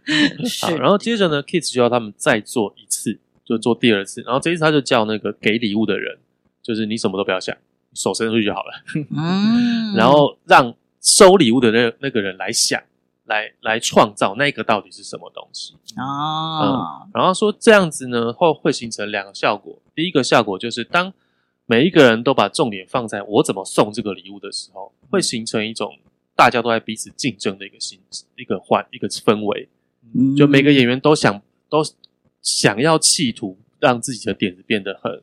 [0.60, 6.18] 好，然后接着呢，Keith 就要他们再做一次，就做第二次，然后这一次他就叫那个给礼物的人，
[6.64, 7.56] 就是你什么都不要想，
[7.94, 8.74] 手伸出去就好了，
[9.16, 10.74] 嗯， 然后让。
[11.08, 12.82] 收礼物的那那个人来想，
[13.26, 17.06] 来来创造那个到底是什么东西啊？
[17.06, 19.80] 嗯，然后说这样子呢，会会形成两个效果。
[19.96, 21.14] 第一个效果就是，当
[21.66, 25.98] 每一个人都把重点放在我怎么送这个礼物的时候，会形成一种
[26.36, 28.00] 大家都在彼此竞争的一个心
[28.36, 29.70] 一个环一个氛围。
[30.38, 31.82] 就每个演员都想都
[32.42, 35.22] 想要企图让自己的点子变得很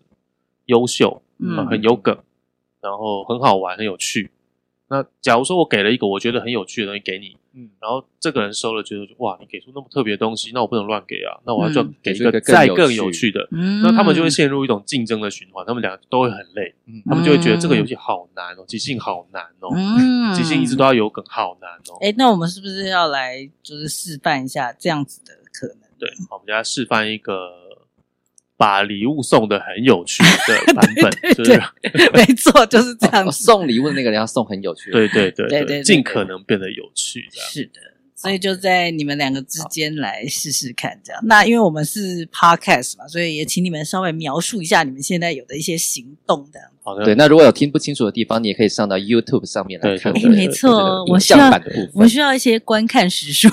[0.66, 2.18] 优秀，嗯，很有梗，
[2.80, 4.30] 然后很好玩，很有趣。
[4.88, 21.96] 那假如说我给了一个我觉得很有趣的东西给你，嗯，然后这个人收了觉得哇，你给出那么特别的东西，那我不能乱给啊，那我要就给一个再更有趣的，嗯，那他们就会陷入一种竞争的循环，他们两个都会很累，嗯，他们就会觉得这个游戏好难哦，即兴好难哦，嗯，即兴一直都要有梗，好难哦。
[22.00, 25.88] 哎，那我们是不是要来就是示范一下这样子的可能？
[25.98, 27.63] 对，好，我们就来示范一个。
[28.64, 33.30] 把礼物送的很有趣的 版本，对对对，就是没错， 就是这样。
[33.30, 37.28] 送礼物的那个人要送很有趣的，对对对对对，尽可能变得有趣。
[37.30, 37.80] 是的，
[38.16, 41.20] 所以就在你们两个之间来试试看，这样。
[41.26, 46.58] 那因为我们是 podcast 嘛，所以也请你们稍微描述一下你们现在有的一些行动的。
[46.82, 47.14] 好的，对。
[47.16, 50.10] 那如果有听不清楚的地方，你也可以上到 YouTube 上面来看。
[50.10, 51.50] 哎，没错，我需要
[51.92, 53.46] 我们需要一些观看时数。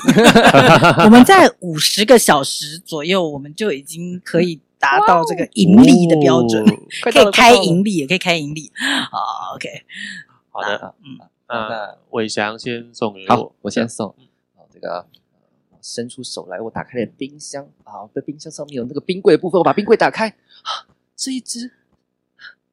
[1.04, 4.62] 我们在五十个小时左右，我们就已经可以。
[4.82, 6.76] 达到这个盈利的标准，哦、
[7.10, 8.72] 可以开盈利，也可以开盈利。
[9.12, 9.70] 好，OK，
[10.50, 11.18] 好的，嗯，
[11.48, 14.08] 那伟翔先送给我，好，我先送。
[14.58, 15.06] 好，这个
[15.82, 17.66] 伸出手来，我打开了冰箱。
[17.84, 20.34] 好，在冰箱上面有那个冰柜的部分，我把冰柜打开，
[21.16, 21.72] 是一只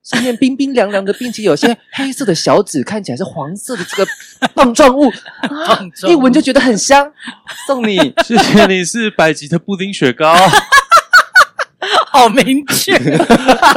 [0.03, 4.11] 上面冰冰凉凉的，并且有些 黑色的小纸，看起来是黄色的这个
[4.55, 5.13] 棒状物，
[6.09, 7.13] 一闻就觉得很香。
[7.67, 10.35] 送你，谢谢你，是百吉的布丁雪糕。
[12.11, 12.99] 好明确，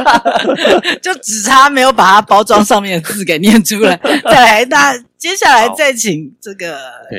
[1.00, 3.96] 就只差没有把它包装上面的字给念出来。
[4.24, 6.78] 再来，那接下来再请这个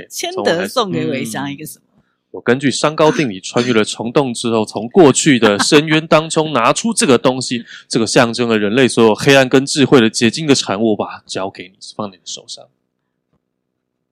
[0.09, 1.85] 千德送给伟翔一个什么？
[2.31, 12.65] 我根据商高定理穿越了虫洞之后，从过去的深渊当中拿出这个东西，这个象征了人类所有黑暗跟智慧的结晶的产物，我把它交给你，放在你的手上。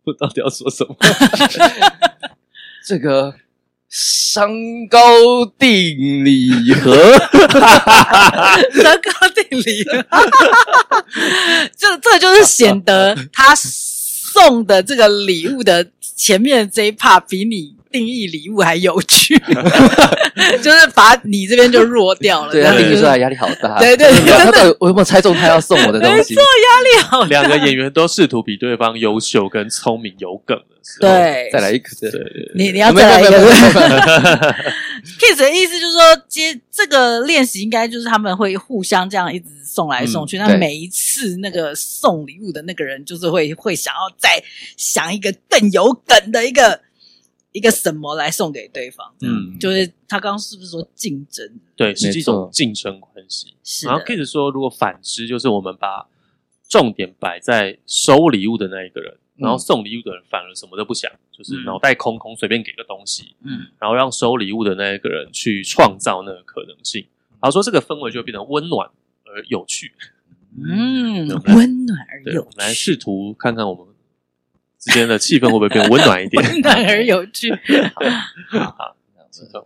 [0.04, 0.96] 我到底要说什么？
[2.88, 3.36] 这个。
[3.92, 4.48] 山
[4.88, 6.96] 高定礼盒，
[8.74, 10.06] 山高定礼盒，
[11.78, 19.38] 这这就是显得他送的这个礼物的前面这一 part 比你定义礼物还有趣，
[20.62, 22.52] 就是把你这边就弱掉了。
[22.52, 23.78] 对，他定义出来压力好大。
[23.80, 26.34] 对对， 对，他到底我有没有猜中他要送我的东西？
[26.34, 27.28] 没错，压力好大。
[27.28, 30.58] 两个演员都试图比对方优秀、跟聪明、有梗。
[31.00, 31.90] 对，再来一个。
[32.00, 32.12] 对，
[32.56, 33.32] 你你要再来一个。
[35.20, 40.38] Kiss 的意思就是说，接这个练习应该就是他们会互相这样一直送来送去。
[40.38, 44.44] 那每一次那个送礼物的那个人，就是会会想要再
[44.76, 46.80] 想一个更有梗的一个
[47.52, 49.14] 一个什么来送给对方。
[49.22, 51.50] 嗯，就是他刚刚是不是说竞争？
[51.76, 53.56] 对，是一种竞争关系。
[53.64, 53.88] 是。
[53.88, 56.08] 然后 Kiss 说，如果反之，就是我们把
[56.68, 59.18] 重点摆在收礼物的那一个人。
[59.38, 63.36] 然后送礼物的人反而什么都不想，就是脑袋空空，随便给个东西。
[63.44, 67.08] 嗯，然后让收礼物的那一个人去创造那个可能性。
[67.32, 68.88] 然后说这个氛围就会变得温暖
[69.26, 69.94] 而有趣。
[70.56, 72.38] 嗯，温暖而有趣。
[72.38, 73.84] 我们来试图看看我们
[74.82, 76.44] 之间的气氛会不会变温暖一点？
[76.44, 77.54] 温暖而有趣。
[78.50, 78.98] 好，好，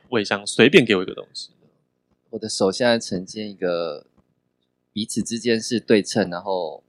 [0.10, 1.50] 我也想随便给我一个东西。
[2.30, 4.06] 我的手现在呈现一个
[4.94, 6.84] 彼此之间是对称，然后。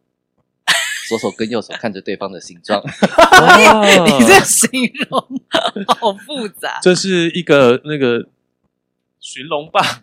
[1.08, 4.68] 左手跟右手看着对方的形状，你这形
[5.08, 5.24] 容
[5.86, 6.80] 好复杂。
[6.82, 8.26] 这是一个那个
[9.20, 10.02] 寻龙棒，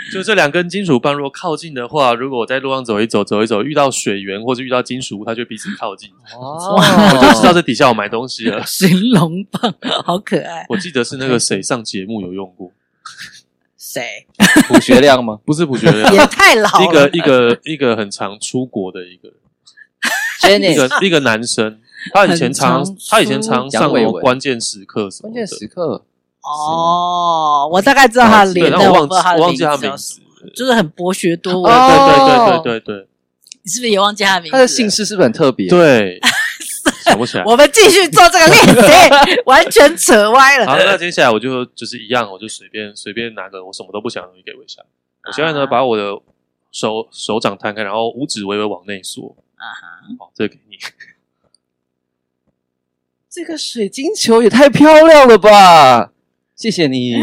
[0.12, 6.10] 就这两根金属棒，如果靠近的话，如果我在路上走一走，走一走，遇到水源或者遇到金属物，它就彼此靠近。
[6.34, 8.62] 哦，我就知道这底下有买东西了。
[8.66, 9.74] 寻龙棒
[10.04, 12.72] 好可爱，我记得是那个谁上节目有用过。
[13.76, 14.26] 谁？
[14.68, 15.38] 卜学亮吗？
[15.46, 16.84] 不是卜学亮，也太老了。
[16.84, 19.28] 一个一个一个很常出国的一个，
[20.58, 21.80] 一个一个男生，
[22.12, 25.34] 他以前常他以前常上过关键时刻什么的。
[25.34, 26.04] 关键时刻
[26.42, 30.20] 哦，我大概知道他的脸，但我忘记我忘记他名字，
[30.54, 31.72] 就是很博学多闻。
[31.72, 33.08] 对对对对对对，
[33.62, 34.52] 你是不是也忘记他的名字？
[34.52, 35.68] 他的姓氏是不是很特别？
[35.68, 36.20] 对。
[37.04, 40.66] 想不起来，我们继续做这个练习，完全扯歪了。
[40.66, 44.80] 好，那接下来我就就是一样，我就随便随便拿个我什么都不想的东西给微笑。
[45.24, 46.12] 我现在呢，把我的
[46.70, 49.34] 手手掌摊开，然后五指微微往内缩。
[49.56, 49.88] 啊哈，
[50.18, 50.78] 好，这个给你。
[53.28, 56.12] 这个水晶球也太漂亮了吧！
[56.60, 57.14] 谢谢你。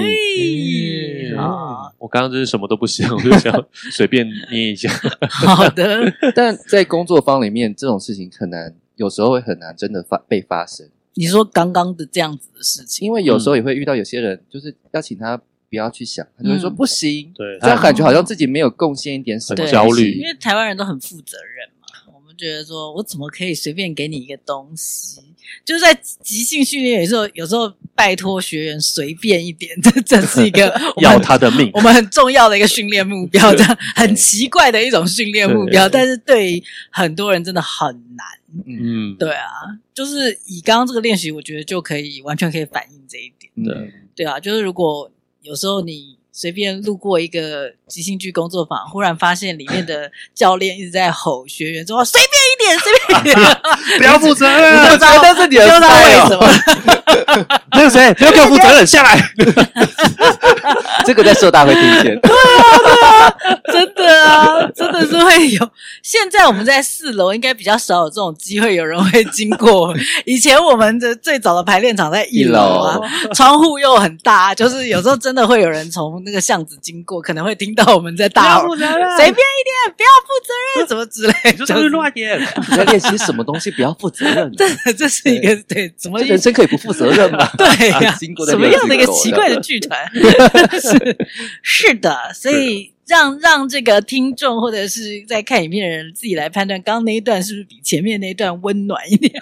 [1.37, 3.53] 啊，我刚刚就是什么都不想，我就想
[3.93, 4.89] 随便捏一下。
[5.29, 8.73] 好的， 但在工作坊里面，这种事情很难。
[8.95, 10.89] 有时候会很难真的发被发生。
[11.13, 17.31] 你说刚刚的这样子的事情，因为有时候也会遇到有些人，就是要请他不要去想，他就会说不行。
[17.35, 20.13] 对，这样感觉好像自己没有贡献一点什么，很焦虑。
[20.13, 25.21] 因为台湾人都很负责任嘛，我们觉得说我怎么可以随便给你一个东西？
[25.65, 38.25] 就是在即兴训练有时候，有时候拜托学员随便一点， 这这是一个 要他的命，我们很重要的一个训练目标，这样很奇怪的一种训练目标，但是对很多人真的很难。
[38.65, 39.43] 嗯，对啊，
[39.93, 43.51] 就是以刚刚这个练习，我觉得就可以完全可以反映这一点。
[43.65, 53.57] 对，对啊，就是如果有时候你随便路过一个即兴剧工作坊，忽然发现里面的 教练一直在吼学员说：“随便一点，随便一点，
[53.97, 57.49] 不要负责任。”你就知道这是你的错，为什么？
[57.73, 59.19] 那个谁，不要给我负责任，下来。
[61.05, 62.19] 这个在社大会听见。
[62.19, 65.69] 对啊，对啊，真的啊，真的是会有。
[66.03, 69.91] 现在我们在四楼，应该比较少有这种机会，有人会经过。
[70.25, 72.99] 以前我们的最早的排练场在一楼啊，
[73.33, 82.37] 窗户又很大，就是有时候真的会有人从那个巷子经过，可能会听到我们在大吼：“随便一点，不要负责任，什么之类。”你就上去乱点。
[82.39, 83.71] 你在练习什么东西？
[83.71, 84.51] 不要负责任。
[84.57, 87.49] 这，这是一个对，怎么人生可以不负责任吗？
[87.57, 88.13] 对呀，
[88.45, 89.97] 什么样的一个奇怪的剧团？
[90.81, 91.17] 是
[91.63, 99.33] 是的，所以让让这个听众或者是在看影片的人自己来判断，刚刚那一段是不是比前面那一段温暖一点？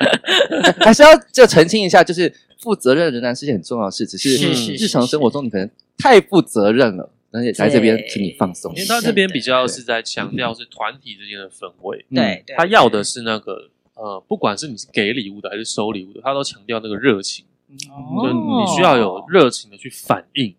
[0.80, 8.72] 还是要就澄清一下，就是负责任仍然是件很重要的事，只是日常生活中你可能太负责任了，而且来这边请你放松。
[8.74, 17.44] 因为他这边比较是在强调是团体之间的氛围，对，他要的是那个呃，不管是你是给礼物的还是收礼物的，他都强调那个热情。
[17.70, 20.52] 就你需要有热情的去反应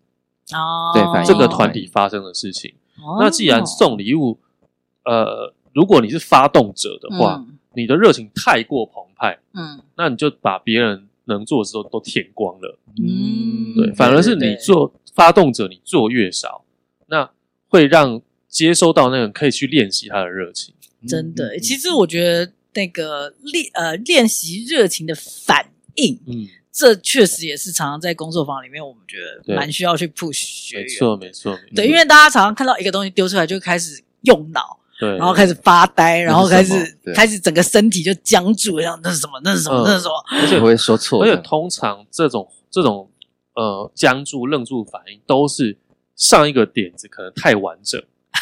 [0.52, 2.74] 哦，对，这个团体发生的事情。
[3.18, 4.38] 那既然送礼物，
[5.04, 7.44] 呃，如果你是发动者的话，
[7.74, 16.64] 你的热情太过澎湃，嗯，那你就把别人能做的时候都填光了，嗯，对，反而是你做发动者，你做越少，
[17.06, 17.30] 那
[17.68, 20.74] 会让接收到那个人可以去练习他的热情。
[21.08, 26.46] 真的，其实我觉得那个练呃练习热情的反应，嗯。
[26.72, 30.84] 这确实也是常常在工作坊里面，我们觉得蛮需要去 push 学员。
[30.84, 31.58] 没错，没错。
[31.76, 39.38] 对，因为大家常常看到一个东西丢出来，就开始用脑，对，然后开始发呆，然后开始开始整个身体就僵住，然后那是什么？
[39.44, 39.84] 那是什么？
[39.86, 40.14] 那是什么？
[40.30, 41.22] 而且我会说错。
[41.22, 43.10] 而且通常这种这种
[43.54, 45.76] 呃僵住、愣住反应，都是
[46.16, 48.02] 上一个点子可能太完整，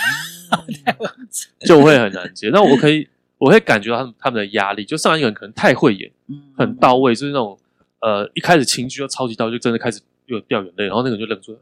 [0.85, 2.49] 太完整就会很难接。
[2.53, 3.09] 那我可以，
[3.39, 6.09] 我会感觉到他们他们的压力，就上一个人可能太会演，
[6.57, 7.59] 很到位，就是那种。
[8.01, 11.59] 呃，一开始情绪就超级到，就真的开始又掉眼泪，然后那个人就愣住了。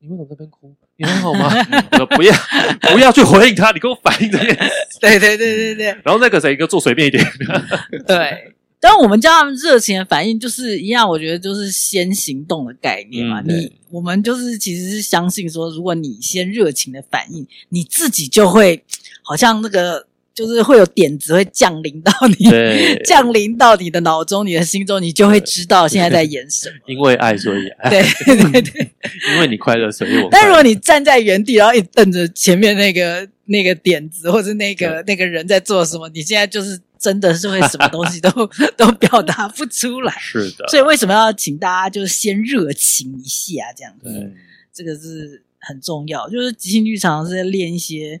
[0.00, 0.74] 你为什么在那边哭？
[0.96, 1.48] 你很好吗？
[1.92, 2.34] 我说不要，
[2.92, 4.70] 不要去回应他，你给我反应这件事。
[5.00, 5.86] 对对对对对。
[6.04, 7.24] 然后那个谁，一个做随便一点。
[8.06, 13.40] 对，但我们叫他们热情的反应，就是一样，我觉得就是先行动的概念嘛。
[13.40, 18.84] 嗯、你我们就是其实是相信说，如果你先热情的反应，你自己就会
[19.22, 20.06] 好像那个。
[20.36, 22.44] 就是会有点子会降临到你，
[23.06, 26.76] 降临到你的脑中、你的心中，你就会知道现在在 演什么。
[26.84, 27.88] 因为爱，所以爱。
[27.88, 28.90] 对对 对，
[29.32, 30.28] 因为你快乐，所以我。
[30.30, 38.30] 但如果你站在原地，然后一瞪着前面那个那个点子，或者那个那个人在做什么，你现在就是真的是会什么东西都
[38.76, 40.12] 都表达不出来。
[40.20, 40.68] 是的。
[40.68, 44.12] 所以为什么要请大家就是先热情一下这样子？
[44.12, 44.30] 对，
[44.74, 46.28] 这个是很重要。
[46.28, 48.20] 就是即兴剧场是在练一些。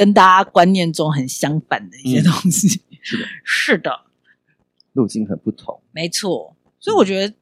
[0.00, 4.00] 跟大家观念中很相反的一些东西，是的，是的，
[4.94, 6.56] 路径很不同，没错。
[6.78, 7.34] 所以我觉得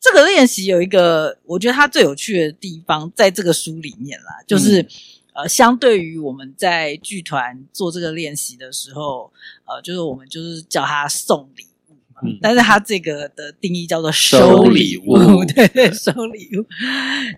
[0.00, 4.88] 这个练习有一个，我觉得它最有趣的地方，在这个书里面啦，就是、嗯、
[5.34, 9.32] 呃，相对于我们在剧团做这个练习的时候，
[9.66, 15.44] 呃，就是我们就是叫他送礼物嘛，嗯、但是他这个的定义叫做收礼物，收礼物。
[15.44, 16.66] 对 对，收礼物，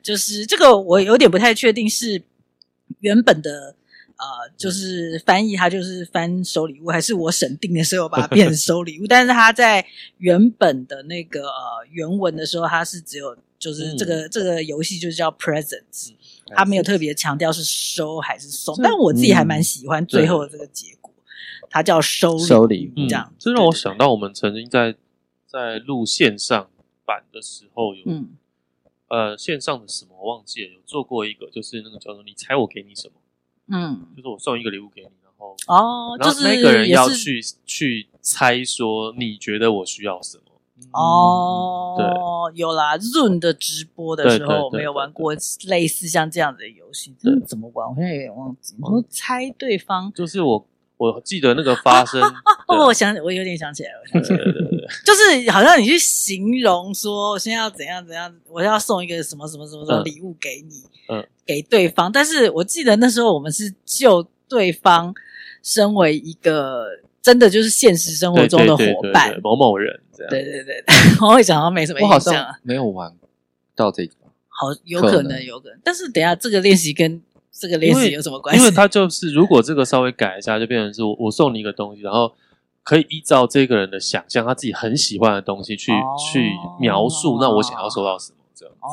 [0.03, 2.23] 就是这个我有点不太确定是
[3.01, 3.77] 原本的。
[4.23, 9.07] 呃，就是翻译，它就是翻收礼物，还是我审定的时候把它变成收礼物？
[9.09, 9.85] 但是它在
[10.19, 16.13] 原本的那个呃原文的时候，它是只有就是这个、嗯、这个游戏就是叫 presents，
[16.55, 18.77] 它没有特别强调是收还是送。
[18.81, 23.35] 但我自己还蛮喜欢最后的这个结果，嗯、它叫收收礼物这样。
[23.41, 24.95] 这让我想到我们曾经在
[25.49, 26.71] 在录线上
[27.05, 28.29] 版的时候有，嗯，
[29.09, 33.15] 呃，线上的什么我忘记了，有做过一个，就是那个叫做你猜我给你什么。
[33.73, 40.45] 嗯，就是我送一个礼物给你，然后哦，然后那个人要去去猜说你觉得我需要什么。
[40.93, 45.33] 哦，对，有啦，Zoom 的直播的时候，我没有玩过
[45.67, 47.89] 类似像这样的游戏，这怎么玩？
[47.89, 48.75] 我现在有点忘记。
[48.81, 50.67] 我猜对方，就是我
[51.11, 52.21] 我记得那个发生
[52.69, 54.55] 哦，我想我有点想起来了，想起来了，
[55.05, 61.27] 就是好像你去形容说我现在要怎样怎样，我要送一个什么什么什么什么礼物给你，嗯。
[61.45, 65.13] 给对方，但是我记得那时候我们是就对方
[65.61, 66.87] 身为一个
[67.21, 70.31] 真的就是现实生活中的伙伴，某某人这样。
[70.31, 70.85] 对对对，
[71.21, 73.13] 我会讲到没什么印象，我好像没有玩
[73.75, 74.15] 到这个，
[74.49, 77.21] 好有可能有可能，但是等下这个练习跟
[77.53, 78.61] 这个练习有什么关系？
[78.61, 82.33] 因为他就是如果这个稍微改一下，就变成是我我送你一个东西，然后
[82.83, 85.93] 可以依照这个人的想象，他自己很喜欢的东西去
[86.33, 86.51] 去
[86.81, 88.81] 描述，那我想要收到什么这样子。
[88.81, 88.89] 哦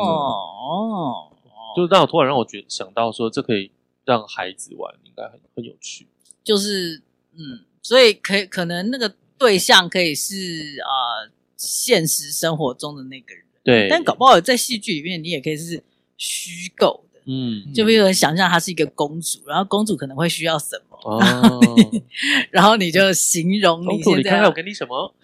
[0.00, 1.32] 哦。
[1.76, 3.70] 就让我突然让我觉想到说，这可以
[4.06, 6.06] 让孩子玩，应该很很有趣。
[6.42, 7.02] 就是
[7.34, 13.88] 嗯，所以可以可能那个对象可以是啊、呃，现实生活中的那个人，对。
[13.90, 15.82] 但搞不好在戏剧里面，你也可以是
[16.16, 17.72] 虚构的，嗯。
[17.74, 22.02] 就比如想象她是一个公主，然后公主可能会需要什么，哦、然后你
[22.50, 25.14] 然后你就形容你现在，你看看我给你什么。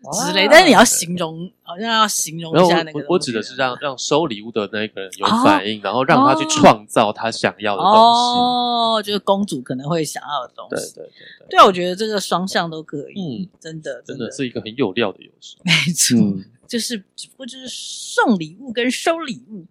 [0.00, 3.00] 之类，但是你要形容，好像要形容一下那个。
[3.00, 7.98] 我我指的是让让收礼物的那个人有反应，然后让他去创造他想要的东西。
[7.98, 10.94] 哦，就是公主可能会想要的东西。
[10.94, 13.42] 对对对对，我觉得这个双向都可以。
[13.42, 15.58] 嗯，真的真的是一个很有料的游戏。
[15.64, 16.16] 没错，
[16.66, 19.66] 就是只不过就是送礼物跟收礼物，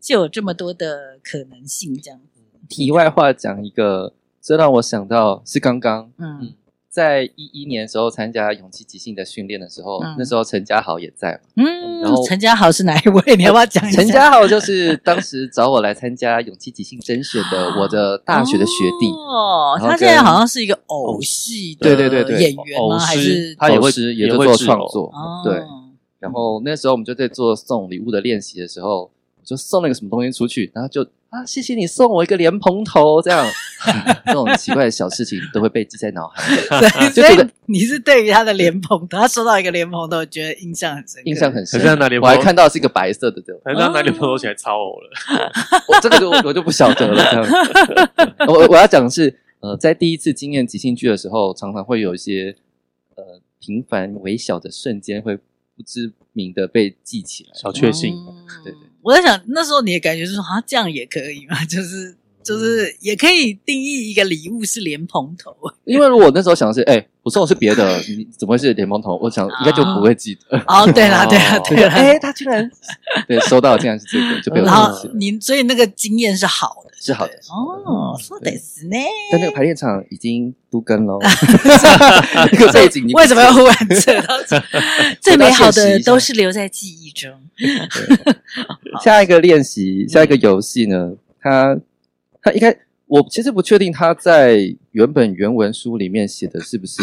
[0.00, 2.40] 就有这么多的可能性这样子。
[2.68, 6.54] 题外话讲一个，这让我想到是刚刚，嗯。
[6.92, 11.40] 在一一年的时候参加勇气即兴的训练的时候，嗯、那时候陈家豪也在。
[11.56, 13.34] 嗯，然后陈家豪是哪一位？
[13.34, 14.02] 你要不要讲一下？
[14.02, 19.06] 陈家豪就是当时找我来参加勇气即兴甄选的我的大学的学弟。
[19.08, 22.10] 哦，他现在好像是一个偶戏的演员吗？
[22.10, 25.10] 对对对演员吗，还是他也会也会做创作。
[25.42, 25.62] 对，
[26.18, 29.10] 然后那时候我们就在做送礼物的练习的时候，
[29.44, 31.06] 就送了个什么东西出去，然后就。
[31.32, 33.42] 啊，谢谢你送我一个莲蓬头，这样、
[33.86, 36.60] 嗯、 这种奇怪的小事情都会被记在脑海里。
[37.08, 41.80] 所以你是对于他的莲蓬头，他收到一个莲蓬头，觉得印象很深，印象很深。
[42.20, 45.52] 我还看到是一个白色的，这种，还是他拿莲蓬头起来超 我了？
[45.88, 47.24] 我这个就我就不晓得了。
[47.24, 52.54] 这样我我要讲的是，呃，在第一次经验即兴剧的时候，常常会有一些
[53.14, 58.14] 呃平凡微小的瞬间，会不知名的被记起来，小确幸。
[58.14, 58.91] 嗯、对对。
[59.02, 61.62] 我在想，那时候你的感觉是说，啊，这样也可以嘛？
[61.66, 65.54] 就是就是，也可以定义一个礼物是莲蓬头。
[65.84, 69.18] 因为如果那时候想的是，哎、欸，我送的是别的，你怎么会是莲蓬头？
[69.22, 70.58] 我想应该就不会记得。
[70.66, 71.94] 哦，对啦，对啦，对啦。
[71.94, 72.70] 哎，他居然
[73.26, 74.66] 对收到，竟然是这个，就被我。
[74.66, 77.32] 然后你，所以那个经验是好的，是好的。
[77.50, 78.96] 哦，说的是呢。
[79.30, 81.18] 但那个排练场已经都跟了。
[82.34, 84.62] 那个背景， 为什么要忽然扯到这？
[85.20, 87.30] 最美好的都是留在记忆中。
[89.02, 91.12] 下一个练习，下一个游戏呢？
[91.40, 91.76] 他
[92.42, 92.76] 他应该，
[93.06, 97.02] 我其实不确定他在原本原文书里面写的是不是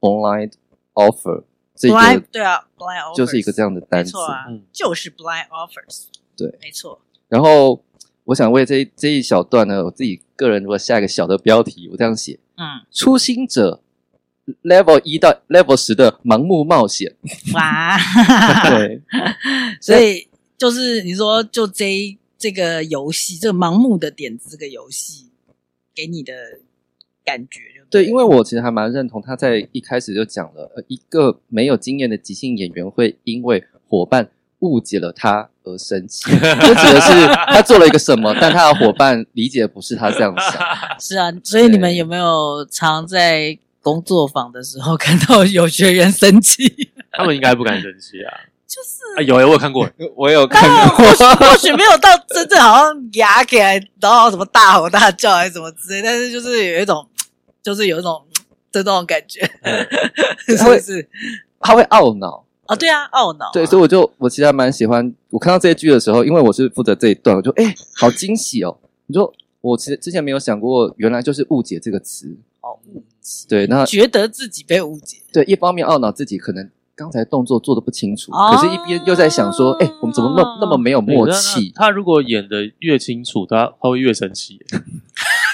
[0.00, 0.52] blind
[0.94, 1.44] offer
[1.74, 2.22] 这个？
[2.30, 6.04] 对啊，blind offer 就是一个这样的单词啊，就是 blind offers。
[6.36, 7.00] 对，没错。
[7.28, 7.82] 然后
[8.24, 13.82] 我想为这这一小段呢，我自己个人如果下一个小的标题，我这样写：嗯，初心者
[14.62, 17.14] level 一到 level 十的盲目冒险。
[17.54, 17.96] 哇，
[18.70, 19.02] 对，
[19.80, 20.28] 所以。
[20.58, 25.30] 就是你说，就这这个游戏，这个盲目的点子，这个游戏
[25.94, 26.34] 给你的
[27.24, 34.28] 感觉就对，对，因为我其实还蛮认同他在一开始就讲了，呃，一个没有经验的即兴演员会因为伙伴
[34.58, 40.98] 误解了他而生气， 这指的是他做了一个什么，但他的伙伴理解不是他这样想。
[40.98, 46.90] 是啊，所以你们有没有常在工作坊的时候看到有学员生气？
[47.12, 48.34] 他们应该不敢生气啊。
[48.72, 50.62] 就是啊，有哎，我有看过， 我有看
[50.96, 51.04] 过，
[51.36, 57.06] 或许没有到真正好像牙起来，然后什么大吼大叫还是什么之类，但是就是有一种，
[57.62, 58.40] 就是有一种的
[58.82, 59.42] 这种感觉，
[60.48, 61.06] 是不是？
[61.60, 68.78] 他会懊恼啊，对啊，懊恼，对，所以我就我其实还蛮喜欢，我看到这一句的时候，因为我是负责这一段，我就哎，好惊喜哦！
[69.06, 76.70] 你说我其实之前没有想过，原来就是误解这个词，哦，误解，对，那觉得自己被误解，对，一方面懊恼自己可能。
[77.02, 84.60] 刚才动作做的不清楚，可是一边又在想说：“哎，我们怎么那那么没有默契？”他如果演的越清楚，他他会越生气。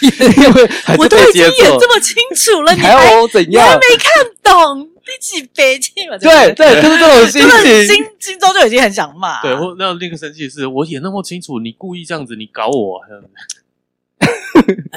[0.02, 2.92] 因为我都已经演这么清楚了，你还
[3.32, 3.50] 怎样？
[3.50, 4.80] 你还没看懂？
[4.82, 6.18] 你几悲气嘛？
[6.18, 9.40] 对对，就是这种心情，心心中就已经很想骂。
[9.40, 13.00] 对，或那另一个生气是，我演那么清楚，你故意这样子，你搞我。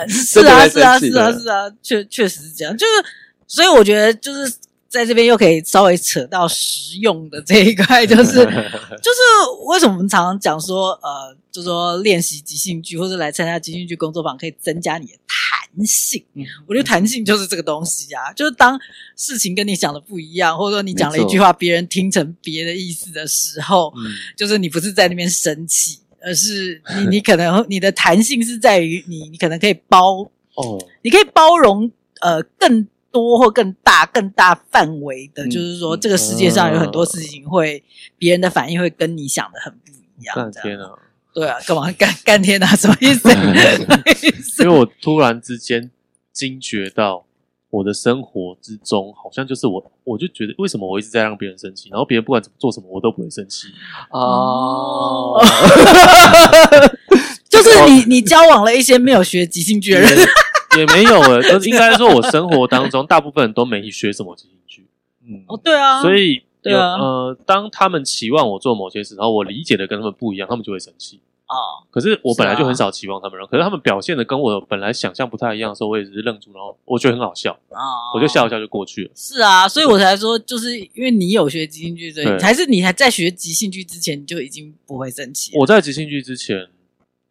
[0.10, 2.76] 是啊，是啊， 是啊，是啊，确确实是这样。
[2.76, 3.06] 就是，
[3.48, 4.54] 所以我觉得就是。
[4.92, 9.22] 在这边又可以稍微扯到实用的这一块，就是 就是
[9.70, 16.22] 为什么我们常常讲说，呃，就是说练习即兴剧或者来参加即兴剧工作坊，可以增加你的弹性。
[16.34, 18.78] 嗯，我觉得弹性就是这个东西啊，就是当
[19.16, 31.90] 事情跟你想的不一样，或者说你讲了一句话，别人听成别的意思的时候，嗯，就是你不是在那边生气，而是 你你可能你的弹性是在于你你可能可以包哦，你可以包容
[32.20, 32.86] 呃更。
[33.12, 37.84] 多或更大、更大范围的，嗯、就是说，这个世界上有很多事情会，
[38.18, 40.36] 别、嗯、人的反应会跟你想的很不一样。
[40.36, 40.90] 干天啊！
[41.34, 42.68] 对啊，干嘛干干天啊？
[42.76, 43.30] 什么意思？
[44.64, 45.90] 因为我突然之间
[46.34, 47.26] 惊觉到，
[47.70, 53.68] 我的生活之中好像就是我，我就觉得为什么我一直在让别人生气，然后别人不管怎么做什么，我都不会生气。
[54.12, 55.42] 哦，
[57.50, 60.28] 就是你，你交往了一些没有学即兴剧的人。
[60.78, 64.88] 也没有了，就是应该说，我生活当中大部分人都没学什么即兴剧。
[65.28, 71.20] 嗯，哦，对啊，所以对啊，呃，当他们期望我做某些事，然后我理解的跟他们不一样，他们就会生气。
[71.48, 79.12] 哦，可是我本来就很少期望他们，可是他们表现的跟我本来想象不太一样的时候，我也只是愣住，然后我觉得很好笑啊，我就笑一笑就过去了。
[79.14, 85.52] 是啊，所以我才说，就是因为你有学即兴剧，对，还是你还在学即兴剧之前，你就已经不会生气。
[85.58, 86.70] 我在即兴剧之前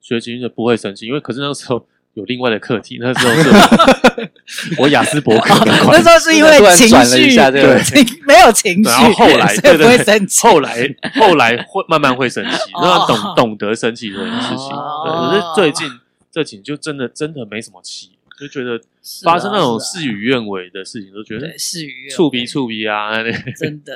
[0.02, 1.86] 学即兴剧不会生气，因为可是那个时候。
[2.14, 4.30] 有另外的课题，那时候是
[4.78, 5.54] 我雅思伯格，
[5.92, 14.68] 那时候是因为 情绪，对，没有情绪，然后后来对对对，后来后来会慢慢会生气，然后懂懂得生气这件事情。
[15.04, 15.88] 对，可是最近
[16.32, 18.80] 这几年就真的真的没什么气，就觉得
[19.22, 23.22] 发生那种事与愿违的事情，都觉得事与愿违，触鼻触鼻啊，
[23.56, 23.92] 真的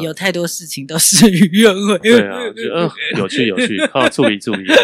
[0.00, 1.98] 有太多事情都事 与愿违。
[1.98, 4.64] 对啊，觉得嗯有趣有趣，好注意注意。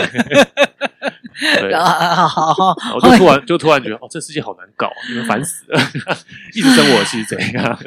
[1.60, 5.80] 对好好好， 我就突然就突然觉得，哦，这世界好难搞，你们烦死了，
[6.54, 7.78] 一直生我是，怎样？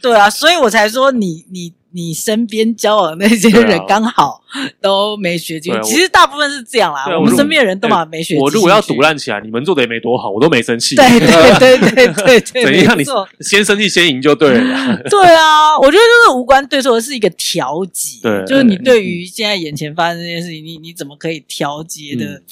[0.00, 4.42] 对啊，所以我才说你你你身边交往的那些人刚好
[4.80, 7.06] 都没学进，其实大部分是这样啦。
[7.16, 8.36] 我们身边的人都嘛没学。
[8.36, 10.96] 我如果要赌烂起来，你们做的也没多好，我都没生气。
[10.96, 11.28] 对对
[11.58, 13.04] 对对对对，等一下，你
[13.40, 15.02] 先生气先赢就对了。
[15.08, 18.18] 对啊，我觉得就是无关对错，是一个调节。
[18.22, 22.42] 对，就是你对于现在眼前发生这件事情，你你怎么可以调节的？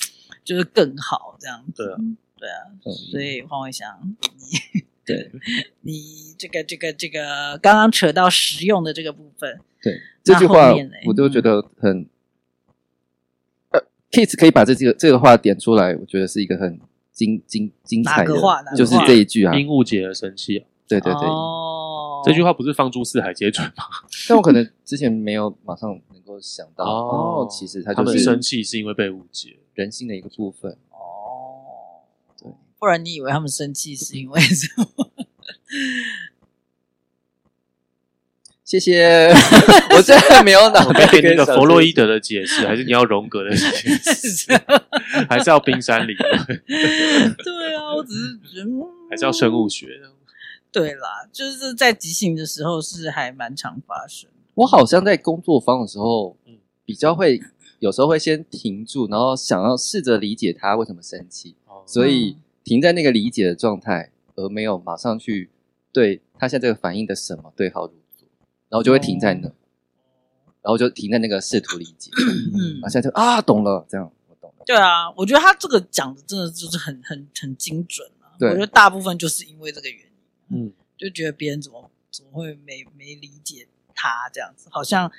[0.44, 1.94] 就是更好这样子，
[2.36, 3.88] 对啊，对啊，所以黄伟翔，
[4.40, 5.30] 你对，
[5.80, 10.72] 你这个这个这个刚刚扯到实用的这个部分，对这句话，
[11.06, 12.06] 我都觉得很，
[13.70, 13.80] 呃
[14.10, 16.80] ，Keith 可以把这这个这个话点出来，我觉得是一个很
[17.12, 23.84] 精精精彩的话，就是这一句啊，因误解而生气，对对对，哦，这句话不是放诸四海皆准吗？
[24.28, 29.56] 但我可能之前没有马上能够想到，哦，其实他就是生气是因为被误解。
[29.74, 30.76] 人性的一个部分
[32.82, 34.84] 不然你以为他们生气是因为什么？
[38.64, 39.28] 谢谢，
[39.94, 43.64] 我真的没有脑袋给那个弗洛伊德的解释，还是你要荣格的解
[44.02, 44.52] 释，
[45.30, 46.46] 还是要冰山理论？
[47.44, 48.70] 对啊，我只是觉得，
[49.08, 50.00] 还是要生物学？
[50.72, 54.28] 对啦，就是在即兴的时候是还蛮常发生。
[54.54, 57.40] 我好像在工作坊的时候，嗯，比较会。
[57.78, 65.50] 有时候会先停住，然后想要试着理解他为什么生气，哦、所以停在那个理解的状态，而没有马上去
[65.92, 68.28] 对他现在这个反应的什么对号入座，
[68.68, 69.52] 然后就会停在那，哦、
[70.62, 72.10] 然后就停在那个试图理解，
[72.54, 74.64] 嗯，然后现在就啊懂了，这样我懂了。
[74.64, 78.34] 对啊，我觉得他这个讲的真的就是很很很精准啊。
[78.38, 79.98] 对，我觉得大部分就是因为这个原
[80.48, 85.10] 因，嗯，就觉得别人怎么怎么会没没理解他这样子，好像。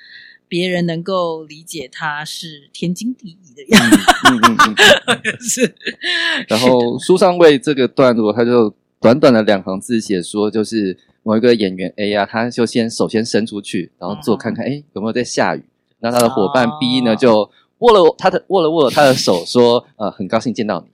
[0.53, 3.97] 别人能够理解他是天经地义的样子，
[4.29, 4.75] 嗯嗯嗯
[5.07, 5.75] 嗯、 是。
[6.47, 15.63] 然后书上为这个段落，他就短短的两行字写说，就是某一个演员 A 啊，他就先首先伸出去，然后做看看，哎，有没有在下雨？
[15.99, 17.49] 然后他的伙伴 B 呢，就
[17.79, 20.91] 握了他的握了握了他的手，说：“呃，很高兴见到你。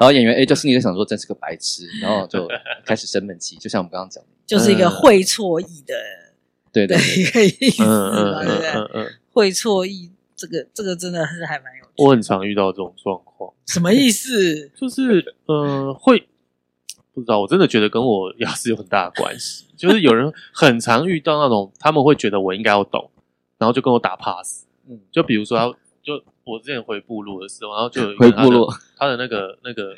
[0.00, 2.48] 后演员 A 就心里就想说：“真是个白痴。”然后就
[2.86, 5.94] 开始生闷气，就像我们刚刚讲的，就是一个会错意的，
[6.84, 9.16] 对对一个意思，对不对？
[9.32, 11.92] 会错意，这个这个真的是还蛮有趣。
[12.04, 14.68] 我很常遇到这种状况，什么意思？
[14.76, 16.28] 就是呃会。
[17.14, 19.64] 不知道，我真的觉得跟我 牙齿有很大的关系。
[19.74, 23.10] 就是有人很常遇到那种，他们会觉得我应该要懂，
[23.56, 24.66] 然后就跟我打 pass。
[24.86, 25.66] 嗯，就比如说他，
[26.02, 29.96] 就我之前回部落的时候，然后就有一个他的回部落，他的那个那个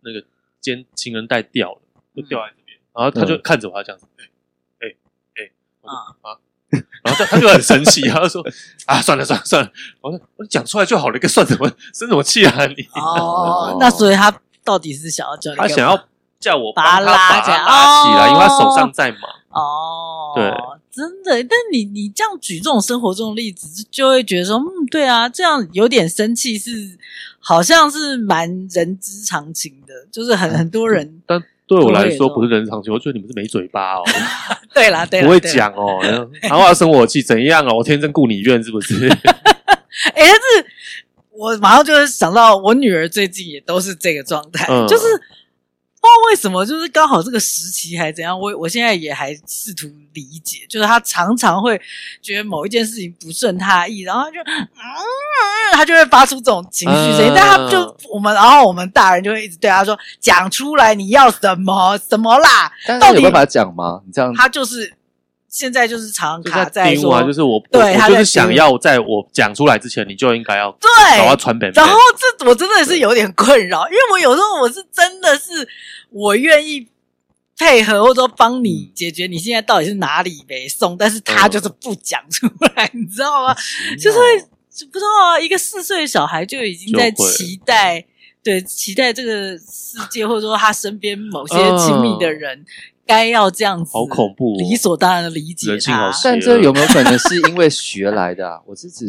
[0.00, 0.24] 那个
[0.60, 1.80] 肩情人带掉了，
[2.16, 4.06] 就掉在这边，然后他就看着我，他这样子，
[5.86, 6.36] 啊啊，
[7.02, 8.44] 然后他他就很生气，他就说
[8.86, 9.70] 啊，算了算了算了，
[10.00, 12.74] 我说我讲出来就好了，一个算什么生什么气啊你？
[12.94, 15.56] 哦，那所以他到底是想要叫你？
[15.56, 16.04] 他想要。
[16.38, 19.20] 叫我把他拉起来，因为他手上在忙。
[19.48, 20.44] 哦，对，
[20.92, 21.42] 真的。
[21.48, 26.98] 但你你这样举这种生活中的例子，就会觉得说，嗯，对啊，这样有点生气是，
[27.40, 31.22] 好像是蛮人之常情的，就是很很多人。
[31.26, 34.02] 但对我来说不是人之常情，我觉得你们是没嘴巴哦。
[34.74, 35.98] 对啦，对，不会讲哦，
[36.42, 37.76] 然后要生我气怎样哦？
[37.78, 39.08] 我天真顾你怨是不是？
[39.08, 40.66] 哎，但是
[41.30, 45.04] 我马上就是想到，我女儿最近也都是这个状态，就是。
[46.06, 51.80] 不知道为什么，就是刚好这个时期还怎样，我我现在也还试图理解，就是他常常会
[52.22, 54.70] 觉得某一件事情不顺他意，然后他就嗯，
[55.72, 64.00] 他就会发出这种情绪声音，嗯、但他就我们，然后我们大人就会一直对他说，讲出来你要什么什么啦，到底有办法讲吗？
[64.06, 64.94] 你这样，他就是
[65.48, 71.68] 现在就是常常卡在说，就是我对他就是想要在我讲出来之前，你就应该要对，我要传本。
[71.72, 71.98] 然后
[72.38, 75.68] 这我真的是有点困扰，因为我有时候我是真的是。
[76.10, 76.88] 我愿意
[77.58, 83.54] 配合，或者说帮你解决你现在到底是哪里没送，但是他就是不讲出来，你知道吗？
[83.98, 84.18] 就是
[84.86, 88.04] 不知道啊，一个四岁的小孩就已经在期待，
[88.42, 92.64] 对，期待这个世界，或者说他身边某些亲密的人
[93.06, 96.10] 该要这样子，好恐怖，理所当然的理解他。
[96.22, 98.60] 但这有没有可能是因为学来的啊？
[98.66, 99.08] 我是指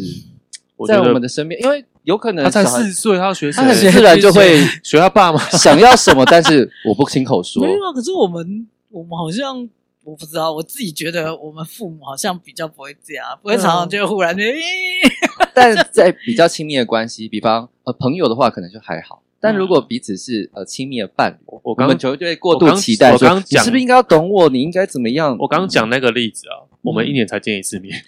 [0.86, 1.84] 在我们的身边，因为。
[2.08, 7.62] 有可能他才四岁，他要学，他很自然就会学他爸妈 想要什么，但是我不亲口说。
[7.62, 9.68] 没有啊，可是我们我们好像
[10.04, 14.42] 我不知道，我自己觉得我们父母好像比较不会这样，不会常常就忽然就。
[15.52, 19.22] 但在比较亲密的关系，比方呃朋友的话，可能就还好。
[19.38, 23.12] 但如果彼此是 呃亲密的伴侣，我们就会过度期待。
[23.12, 24.48] 我刚刚讲，你是不是应该要懂我？
[24.48, 25.36] 你应该怎么样？
[25.38, 28.02] 我刚刚讲那个例子啊，我们一年才见一次面。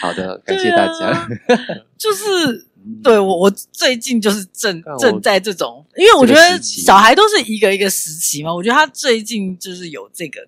[0.00, 1.06] 好的，感谢大家。
[1.06, 1.28] 啊、
[1.98, 2.66] 就是
[3.02, 8.54] 对我，我最近就是正正在这种，因为我觉得小孩都是一个一个时期嘛。
[8.54, 10.40] 我觉得他最近就是有这个，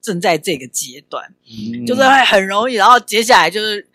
[0.00, 2.74] 正在这个阶段，嗯、就是会很容易。
[2.74, 3.86] 然后接下来就是。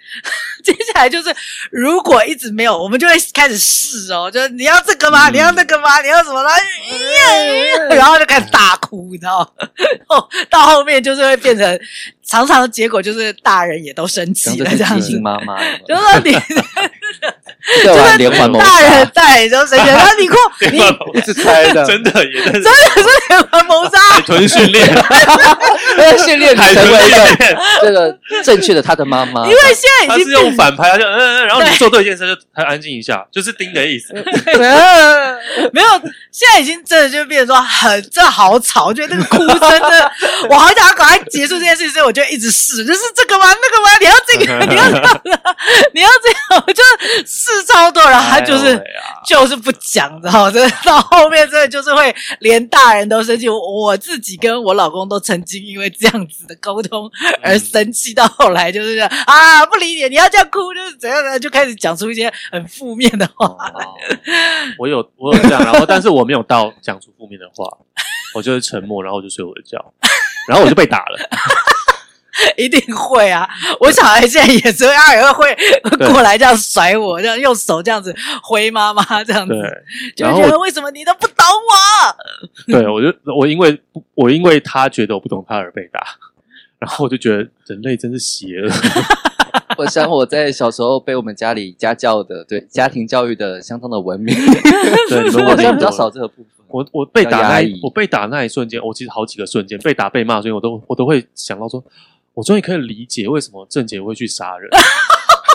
[0.67, 1.33] 接下来就是，
[1.71, 5.29] 如果一直没有，我们就会开始试哦，就是你要这个吗？
[5.29, 6.01] 你要那个吗？
[6.01, 6.49] 你要什么呢？
[7.95, 9.67] 然后就开始大哭，你知道吗？
[10.49, 11.79] 到后面就是会变成，
[12.25, 15.17] 常常的结果就是大人也都生气了，这样子。
[15.21, 15.57] 妈妈，
[15.87, 16.31] 就是说你，
[17.83, 20.35] 就是连环大人在，就谁觉得 你哭？
[20.71, 24.85] 你一直猜的，真的也真的是连环谋杀，海豚训练，
[26.17, 30.07] 训练成为一个这个正确的他的妈妈，因为现在。
[30.07, 34.13] 他是用反拍，他就嗯嗯，然后你做对一件事，就很安静一下，就是盯的意思。
[35.73, 35.87] 没有，
[36.31, 40.11] 现在已经真的就变成说很，真的好吵，我觉得那个哭声真的，
[40.49, 43.45] 我好想要赶快结束这件事，所以我就一直试，就是这个吗？
[43.47, 43.89] 那个吗？
[43.99, 44.65] 你要这个？
[44.65, 45.21] 你要这样？
[45.93, 46.63] 你要这样？
[46.65, 46.83] 我就
[47.25, 48.81] 试超多，然后他就是
[49.25, 57.09] 就是不讲，然后真的到后面真的就是会连大人都生气，我自己跟我老公都曾经因为这样子的沟通
[57.41, 60.07] 而生气，到后来就是啊不理解。
[60.07, 63.55] 你要这样哭，就是怎样的，就开始讲出一些很负面的话。
[64.77, 67.65] 我有我有这样，然后但是我没有到讲出负面的话，
[68.33, 69.93] 我就是沉默，然后我就睡我的觉，
[70.47, 71.29] 然后我就被打了。
[72.57, 73.47] 一定会啊！
[73.79, 75.55] 我小孩现在也是，他也会
[76.11, 79.53] 过来这样甩我，这样用手这样子挥妈妈 这样子。
[79.53, 79.83] 对，
[80.15, 82.71] 就觉得为什么你都不懂我？
[82.71, 83.81] 对，我就我因为
[84.15, 85.99] 我因为他觉得我不懂他而被打，
[86.79, 88.69] 然后我就觉得人类真是邪恶。
[89.77, 94.35] 我想我在小时候被我们家里家教的，对家庭教育的相当的文明，
[95.09, 96.45] 对，你们好像比较少这个部分。
[96.69, 101.81] 我我被打那一我被打那一瞬间，我其实好几个瞬间被打被骂，所以我都我都会想到说，
[102.37, 104.69] 我终于可以理解为什么郑杰会去杀人。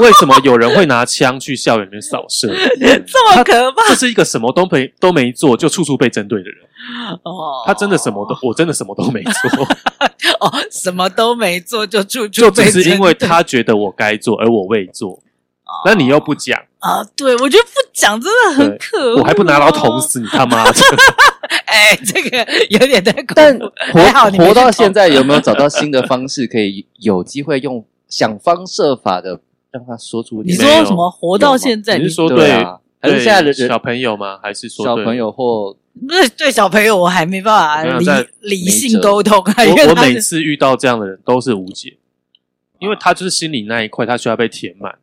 [0.00, 2.48] 为什么有人会拿枪去校园里面扫射？
[3.06, 3.88] 这么可怕！
[3.90, 6.58] 这是一个什么都没都没做就处处被针对的人。
[7.22, 9.64] 哦，他真的什么都，我真的什么都没做。
[10.40, 15.22] 哦，什么都没做就处处 就只是因为他觉得我该做，而我未做。
[15.86, 17.04] 那你又不讲啊？
[17.14, 19.20] 对，我觉得不讲真的很可恶。
[19.20, 20.72] 我还不拿刀捅死你他妈的！
[21.72, 23.32] 哎，这个有点太过。
[23.34, 30.42] 但活活到现在，有没有找到新的方式，可以有机会用想方设法的让他说出？
[30.42, 31.10] 你说什么？
[31.10, 32.78] 活到现在，你是说对啊？
[33.00, 34.38] 还是现在的小朋友吗？
[34.42, 36.96] 还是说小朋友或不是对小朋友？
[36.96, 37.84] 我还没办法
[38.42, 39.38] 理理性沟通。
[39.38, 41.96] 我我每次遇到这样的人都是无解，
[42.78, 44.94] 因为他就是心里那一块，他需要被填满。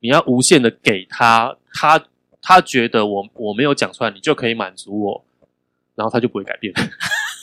[0.00, 2.02] 你要无限的给他，他
[2.40, 5.24] 他觉得我我没有讲出来，你就可以满足我，
[5.94, 6.72] 然后他就不会改变。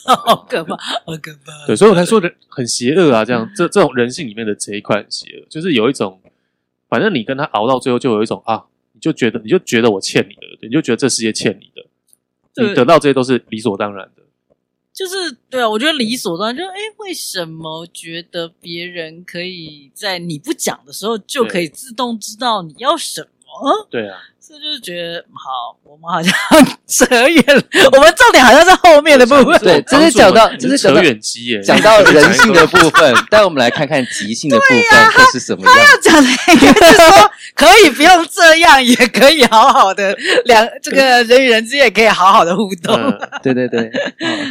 [0.04, 1.68] 好可怕，好可怕。
[1.68, 6.20] 对，所以我才说人很邪恶啊，这样这这种人性里面的这一块很邪恶，就是有一种，
[6.90, 14.24] 反正你跟他熬到最后，就有一种啊，你就觉得你就觉得我欠你的，你就觉得这世界欠你的，你得到这些都是理所当然的。
[14.92, 23.88] 就是对啊，我觉得理所当然，就是哎，为什么觉得别人可以在你不讲的时候就可以自动知道你要什么？
[23.92, 24.20] 对啊。
[24.52, 26.34] 这就是觉得好，我们好像
[26.86, 27.64] 扯远了。
[27.94, 29.58] 我们重点好像是后面的部分。
[29.60, 33.14] 对，这是讲到，这是扯远机耶，讲到 人性的部分。
[33.32, 35.74] 但我们来看看即兴的部分会是什么样。
[35.74, 42.94] 他要讲的应该是说，可以不用这样，也可以好好的两这个人与人之间也可以好好的互动。
[43.42, 43.90] 对对对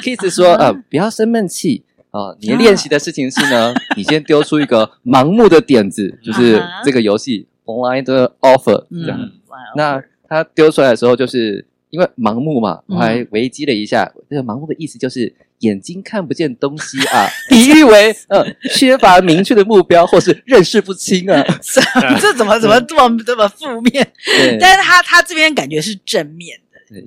[0.02, 2.34] ，Kiss 说呃，不要生闷气啊。
[2.40, 9.30] 你练习的事情是呢，你先丢出一个盲目的点子，就是这个游戏 online 的 offer 这样。
[9.76, 21.42] 那他丢出来的时候，就是因为盲目嘛，我还维基了一下，这个盲目的意思就是眼睛看不见东西啊， 比喻为呃缺乏明确的目标或是认识不清啊。
[22.20, 24.12] 这怎么怎么这么这么负面？
[24.60, 26.60] 但是他他这边感觉是正面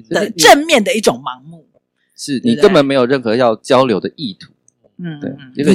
[0.10, 1.66] 的，的正面的一种盲目，
[2.16, 4.52] 是你根本没有任何要交流的意图。
[4.98, 5.74] 嗯，对，因为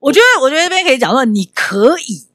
[0.00, 2.27] 我觉得我觉得这边可以讲说，你可以。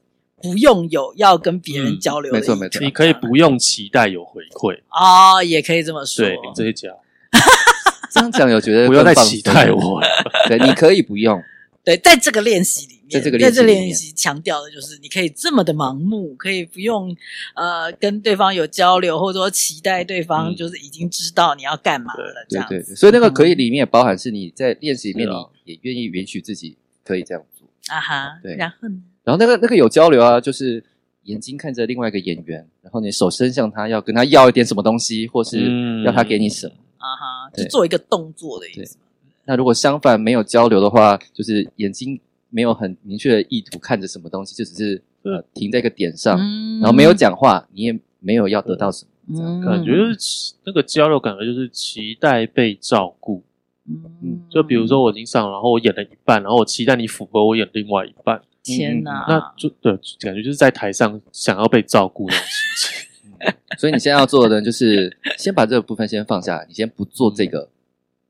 [0.44, 6.22] 不用有要跟别人交流的，没错没错，你可以不用期待有回馈哦，也可以这么说。
[6.22, 6.94] 对，你这一讲，
[8.12, 10.06] 这样讲有觉得不要再期待我了。
[10.46, 11.42] 对，你可以不用。
[11.82, 17.16] 对，在这个练习里面，在这个练习强调的就是，你可以这么的盲目，可以不用
[17.54, 22.46] 呃跟对方有交流，或者说期待对方就是已经知道你要干嘛了。
[22.50, 22.94] 这样，对对。
[22.94, 25.28] 所以那个可以里面也包含是你在练习里面，
[25.64, 28.38] 你也愿意允许自己可以这样做啊哈。
[28.42, 28.96] 对，然后呢？
[29.24, 30.84] 然后那个那个有交流啊，就是
[31.22, 38.98] 眼睛看着另外一个演员，然后你手伸向他，要跟他要一点什么东西，或是要他给你什么啊哈，就做一个动作的意思。
[39.46, 42.20] 那如果相反没有交流的话，就是眼睛
[42.50, 46.38] 没有很明确的意图看着什么东西，就只是呃停在一个点上，
[46.80, 53.42] 然后没有讲话，你也没有要得到什么，感觉是那个交流感觉就是期待被照顾。
[53.86, 58.40] 嗯，就比如说我已经上了，然后我演了一半，然后我期待你符合我演另外一半。
[58.64, 63.04] 天哪，那就对，感觉就是在台上想要被照顾那种心情。
[63.78, 67.68] 所以你现在要做的呢，就是先把这个部分先放下来，你先不做这个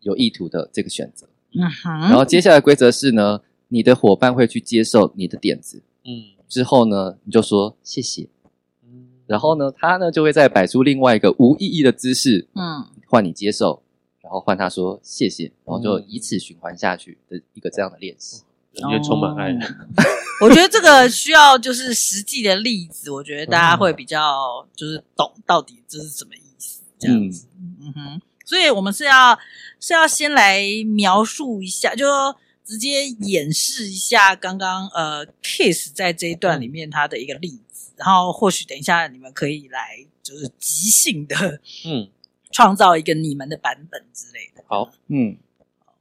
[0.00, 1.28] 有意图的这个选择。
[1.52, 2.00] 嗯哼。
[2.00, 5.82] 然后接下来规则是呢，你的伙伴会去接受你的点子。
[6.04, 6.34] 嗯。
[6.48, 8.28] 之后呢，你就说谢谢。
[8.84, 9.06] 嗯。
[9.26, 12.48] 然后呢，他呢就会再摆出另外一个无意义的姿势。
[12.54, 12.84] 嗯。
[13.06, 13.82] 换你接受，
[14.20, 18.42] 然后换他说谢谢，然后就以此循环下去的一个这样的练习。
[18.76, 19.52] 因为充满爱。
[20.42, 27.46] 我觉得这个需要就是实际的例子，我觉得大家会比较就是懂到底这是什么意思这样子。
[27.60, 29.38] 嗯，嗯哼，所以我们是要
[29.78, 32.04] 是要先来描述一下，就
[32.64, 42.08] 直接演示一下刚刚呃 Kiss 在这一段里面它的一个例子，嗯、然后或许等一下你们可以来就是即兴的嗯
[42.50, 44.64] 创造一个你们的版本之类的。
[44.66, 45.36] 好，嗯，
[45.84, 45.94] 好，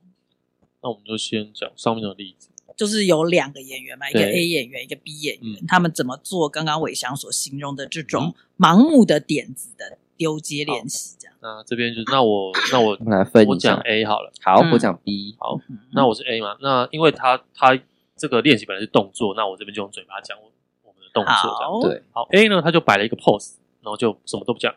[0.82, 2.50] 那我们就先讲上面的例子。
[2.76, 11.16] 就是有两个演员嘛，一个 A 演员，一个 B 演员，他们怎么做刚刚伟翔所形容的这种盲目的点子的丢接练习？
[11.20, 11.36] 这样。
[11.42, 14.32] 那这边就是，那我 那我来分，我讲 A 好了。
[14.42, 15.36] 好，我讲 B。
[15.38, 15.60] 好，
[15.94, 16.58] 那我是 A 嘛？
[16.62, 17.78] 那因为他他
[18.16, 20.52] 这个练习本来是动作，那我这边就用嘴巴讲我
[20.84, 21.82] 我们的动作这样。
[21.82, 24.74] 对，好 A 呢，他就摆了一个 pose，然后就什么都不讲。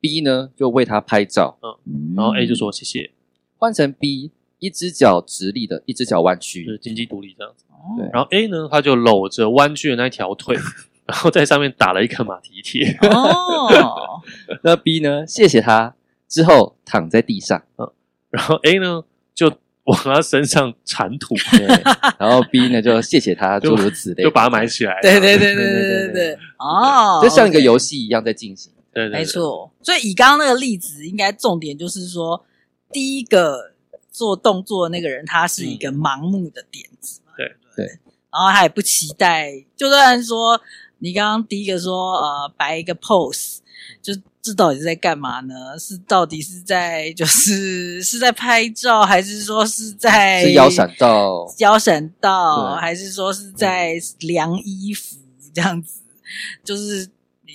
[0.00, 1.58] B 呢，就为他拍照。
[1.62, 3.12] 嗯，然后 A 就说谢谢。
[3.58, 4.32] 换成 B。
[4.62, 7.64] 一只脚直立的，一只脚弯曲，就是经济独立这样子。
[7.98, 10.56] 对，然后 A 呢，他就搂着弯曲的那条腿，
[11.04, 12.96] 然后在上面打了一个马蹄铁。
[13.10, 14.22] 哦，
[14.62, 15.26] 那 B 呢？
[15.26, 15.96] 谢谢他
[16.28, 17.60] 之后躺在地上。
[17.76, 17.90] 嗯，
[18.30, 19.02] 然后 A 呢，
[19.34, 19.52] 就
[19.82, 21.34] 往他身上铲土，
[22.16, 25.00] 然后 B 呢就谢谢他，诸如此类，就把它埋起来。
[25.02, 28.72] 对对对对对对对，哦，就像一个游戏一样在进行。
[28.94, 29.72] 对，没错。
[29.82, 32.44] 所以以刚刚那个例子，应该重点就是说，
[32.92, 33.71] 第一个
[34.12, 37.32] 做动作的那个人，他是一个盲目的点子嘛。
[37.36, 37.86] 对对。
[38.30, 40.60] 然后他也不期待，就算说
[40.98, 43.58] 你刚刚第一个说呃摆一个 pose，
[44.00, 44.14] 就。
[44.44, 45.78] 这到底是在干嘛呢？
[45.78, 55.16] 是到底是在就是 是在拍照，还是说是在是腰闪到腰闪到，还是说是在量衣服
[55.54, 56.00] 这样子？
[56.64, 57.08] 就是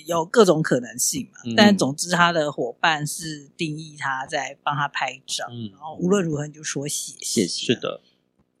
[0.08, 1.38] 有各种可能性嘛。
[1.44, 7.46] 嗯、但总之，他的伙伴是定义他在帮他拍照，嗯、然后无论如何你就说谢谢。
[7.46, 8.00] 是的。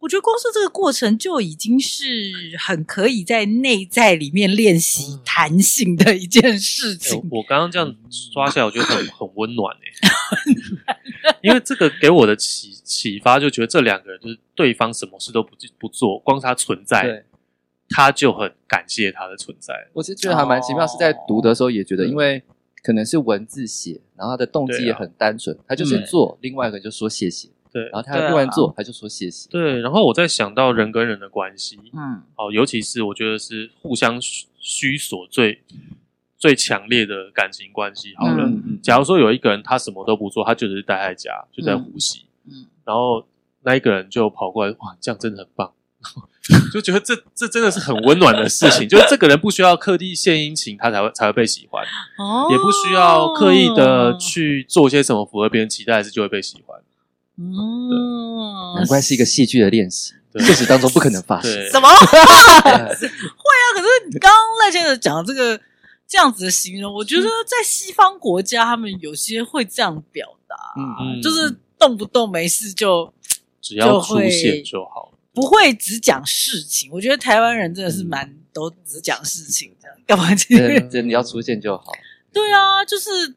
[0.00, 7.20] 我觉得光是这个过程就已经是很可以在内在里面练习弹性的一件事情。
[7.32, 17.24] 我刚刚这样刷下来，我觉得很 很温暖诶， 因为这个给我的启启发，就觉得这两个人就是对方什么事都不不做，光是他存在，对
[17.88, 19.74] 他就很感谢他的存在。
[19.92, 22.42] 我是觉得还蛮奇妙，是在读的时候也觉得，因为
[22.82, 27.48] 可能是文字写，然后他的动机也很单纯，他就是做，另外一个就说谢谢。
[27.70, 29.46] 对，然后他突然做，他就说谢谢。
[29.50, 34.18] 对，然后我在想到人跟人的关系，嗯，好，尤其是我觉得是互相
[34.58, 35.62] 需索最
[36.38, 38.14] 最强烈的感情关系。
[38.16, 38.50] 好了，
[38.82, 43.22] 假如说有一个人他什么都不做，他就只是待在家，就在呼吸，嗯，然后
[43.60, 45.70] 那一个人就跑过来，哇，这样真的很棒，
[46.72, 48.88] 就觉得这这真的是很温暖的事情。
[48.88, 51.84] 就是这个人不需要刻意献殷勤，他才会才会被喜欢，
[52.18, 56.80] 哦，也不需要刻意的去做些什么符合别人期待的事，就会被喜欢。
[57.38, 61.52] 嗯，难怪是一个戏剧的练习，现实当中不可能发生。
[61.70, 61.88] 什么？
[61.94, 63.64] 会啊！
[63.74, 65.60] 可是刚刚赖先生讲这个
[66.06, 73.12] 这样子的形容，我觉得在西方国家，他们有些会这样表达，嗯，就是动不动没事就
[73.60, 76.90] 只要出现就好，不会只讲事情。
[76.90, 80.34] 我觉得台湾人真的是蛮都只讲事情的，干嘛？
[80.34, 81.92] 真你要出现就好。
[82.32, 83.34] 对啊，就是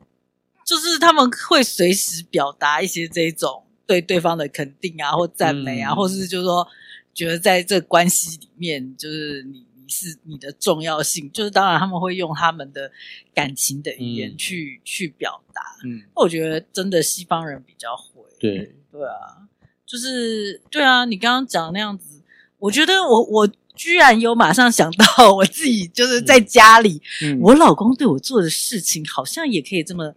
[0.66, 3.66] 就是他们会随时表达一些这种。
[3.88, 6.66] 对对方的肯定啊，或赞美啊，嗯、或是就是说，
[7.14, 12.90] 觉得在这关系里面，就是你你是你的重要性，就是当然他们会用他们的
[13.34, 15.62] 感情的语言去、嗯、去表达。
[15.84, 18.24] 嗯，我觉得真的西方人比较会。
[18.40, 19.44] 对对啊，
[19.92, 22.22] 就是对啊，你刚刚讲那样子，
[22.60, 30.16] 我觉得我我居然有马上想到我自己，就是在家里，嗯、我老公对我做的事情，好像也可以这么、哦、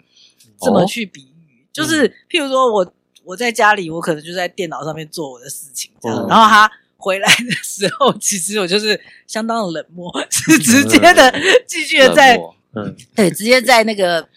[0.61, 2.95] 这么去比喻，就是譬如说我。
[3.27, 6.19] 我在家里，我可能就在电脑上面做我的事情，这样。
[6.19, 11.35] 嗯、然后他回来的时候，其实我就是相当 的冷漠，是直接的
[11.67, 12.37] 继续的在，
[12.75, 14.29] 嗯，对，直接在那个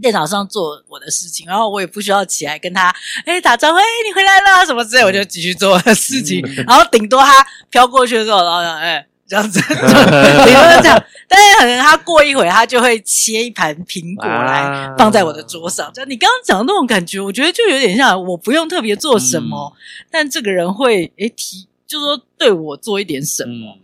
[0.00, 1.46] 电脑上做我的事情。
[1.46, 2.94] 然后我也不需要起来跟他
[3.24, 6.40] 哎打招呼，哎你回来了什么之类，我就继续做我的事情。
[6.46, 9.06] 嗯、然后顶多他飘过去的时候，然后讲哎。
[9.30, 11.04] 这样子， 顶多是这样。
[11.28, 15.92] 但是可能他过一会，他就会切一盘苹果来放在我的桌上。
[15.92, 19.70] 就你刚刚讲的那种感觉，我觉得就有点像我不用特别做什么，
[20.10, 23.76] 但这个人会诶提，就是说对我做一点什么，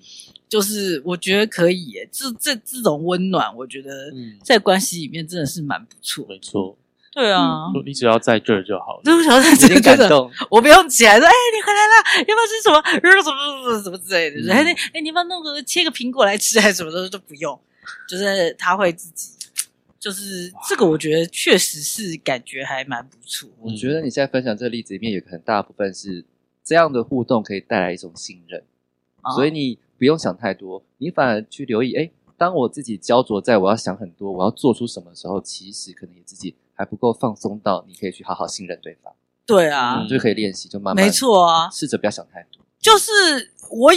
[0.54, 1.86] 就是我觉得可以。
[1.86, 3.90] 耶这这这种温暖，我觉得
[4.40, 6.24] 在关系里面真的是蛮不错。
[6.28, 6.78] 没错。
[7.12, 9.00] 对啊，你只要在这儿就好了。
[9.02, 10.30] 对，我想在这儿，感动。
[10.48, 12.80] 我不用起来说，哎，你回来了，要不要吃什么？
[13.20, 14.52] 什么什么什么之类的。
[14.52, 17.58] 哎，哎，你要不要弄个切个苹果来吃，还是什么的都不用。
[18.08, 19.32] 就是他会自己，
[19.98, 23.50] 就是这个，我觉得确实是感觉还蛮不错。
[23.60, 26.24] 我觉得你现在分享这个例子里面有个很大部分是
[26.64, 28.62] 这样的互动可以带来一种信任，
[29.34, 31.94] 所以你不用想太多，你反而去留意。
[31.94, 36.56] 哎，当我自己焦灼在我要想很多，我要做出什么的时候，其实可能你自己。
[36.76, 39.12] 还不够放松到你可以去好好信任对方。
[39.46, 41.04] 对啊，嗯、就可以练习，就慢慢。
[41.04, 42.63] 没错啊，试着不要想太多。
[42.84, 43.90] 就是我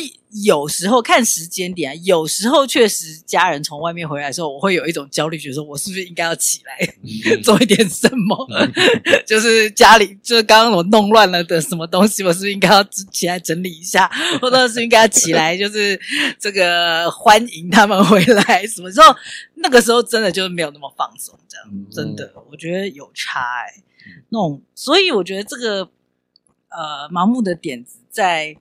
[0.46, 6.78] 有时候看时间点、啊，有时候确实家人从外面回来的时候，我会有一种焦虑，觉得说我是不是应该要起来、
[7.36, 8.48] 嗯、 做一点什么？
[8.56, 8.72] 嗯、
[9.28, 12.82] 就是家里就是刚刚我弄乱了的什么东西，我是不是应该要
[13.12, 14.10] 起来整理一下，
[14.40, 16.00] 或者是应该要起来就是
[16.40, 18.66] 这个欢迎他们回来？
[18.66, 19.14] 什么时候？
[19.56, 23.84] 那个时候真的就是没有那么放松，这样、嗯、真的，我觉得有差哎、欸。
[24.30, 25.90] 那种，所以我觉得这个
[26.70, 28.56] 呃盲目的点子在。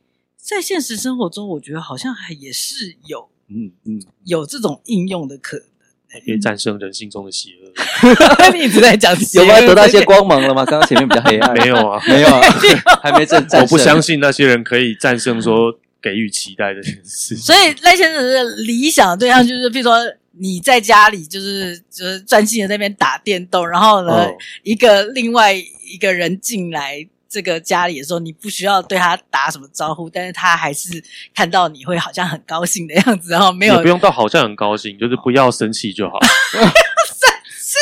[0.47, 5.67] 在现实生活中，我觉得好像还也是有，嗯嗯，有这种应用的可能，
[6.07, 7.73] 还可以战胜人性中的邪恶。
[8.55, 10.65] 你一直在讲 邪，有没有得到一些光芒了吗？
[10.65, 12.41] 刚刚前面比较黑暗， 没有啊，没有啊，
[13.03, 13.61] 还没战胜。
[13.61, 17.35] 我不相信那些人可以战胜说给予期待的这件事。
[17.35, 19.99] 所以赖先生的理想的对象就是，比如说
[20.39, 24.29] 你在家里就是就是专心的在那边打电动，然后呢，
[24.63, 27.09] 一个另外一个人进来。
[27.37, 30.89] 这个家里的时候，你不需要对他打什么招呼，但是他还是
[31.35, 36.19] 看到你会好像很高兴的样子，然后没有也不用到好像很高兴，就是不要生气就好。
[36.51, 36.63] 生
[37.61, 37.77] 气，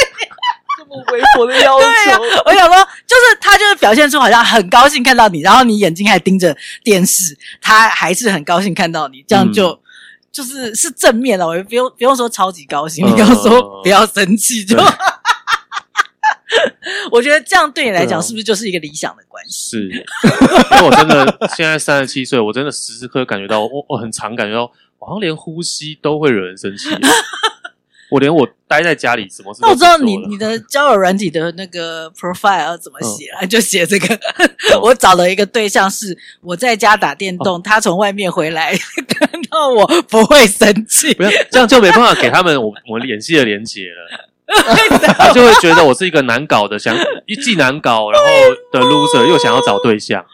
[0.76, 1.86] 这么微薄的要求。
[2.46, 9.78] 我想说，就是他就是表现出好像很高兴看到你，然后你眼睛还盯着电视，他还是很高兴看到你，这样就、嗯、
[10.32, 14.76] 就是是正面的，我不用不用说超级高兴，你刚刚说不要生气就。
[17.10, 19.70] 我觉得这样对你来讲，是不是就是一个理想的关系？
[19.70, 19.88] 是，
[20.72, 26.88] 因为我真的现在三十七岁，我真的时时刻感觉到，我我很常感觉到，我好像连呼吸都会惹人生气。
[28.10, 33.40] 我连我待在家里什么事都，那我知道你你的交友软体的那个 profile 要怎么写啊？
[33.40, 34.14] 嗯、就写这个。
[34.14, 38.76] 嗯、我找了一个对象，是我在家打电动，嗯、他从外面回来
[39.08, 41.12] 看到我不会生气。
[41.14, 44.28] 不要这样，就没办法给他们我我联系的连接了。
[45.16, 48.26] 他就会觉得我是一个难搞的，想一既难搞，然后
[48.72, 50.24] 的 loser 又想要找对象。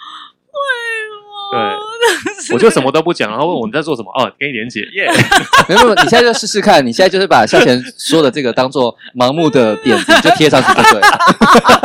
[1.51, 4.13] 对，我就什么都不讲，然后问我们在做什么？
[4.13, 5.69] 哦，给你连结，耶、yeah！
[5.69, 11.19] 没有，没有，你现在就试试看，你现在就是把向前说的这个当做盲目的点子，就贴上去就对了。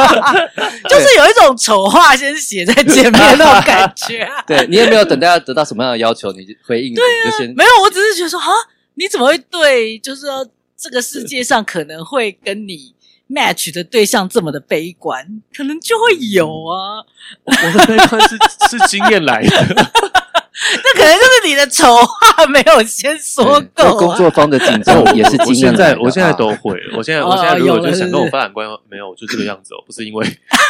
[0.88, 4.30] 就是有一种丑话先写在前面 那种感觉。
[4.46, 8.46] 对，你也没有等大家得到什么样的要求，你回应，对啊，就先没有，我只是觉得说，啊，
[8.94, 9.98] 你怎么会对？
[9.98, 10.48] 就是说。
[10.78, 12.94] 这个世界上可能会跟你
[13.30, 17.04] match 的对象这么的悲观，可能就会有啊。
[17.44, 18.38] 我的悲观是
[18.70, 23.98] 是经验来的， 那可能就是你的丑话没有先说够。
[23.98, 25.96] 工作方的紧张也是经验现在。
[25.98, 30.26] 我现在都会，我现在我现在如果就想跟我发展关系，没有，就这个样子哦，不是因为，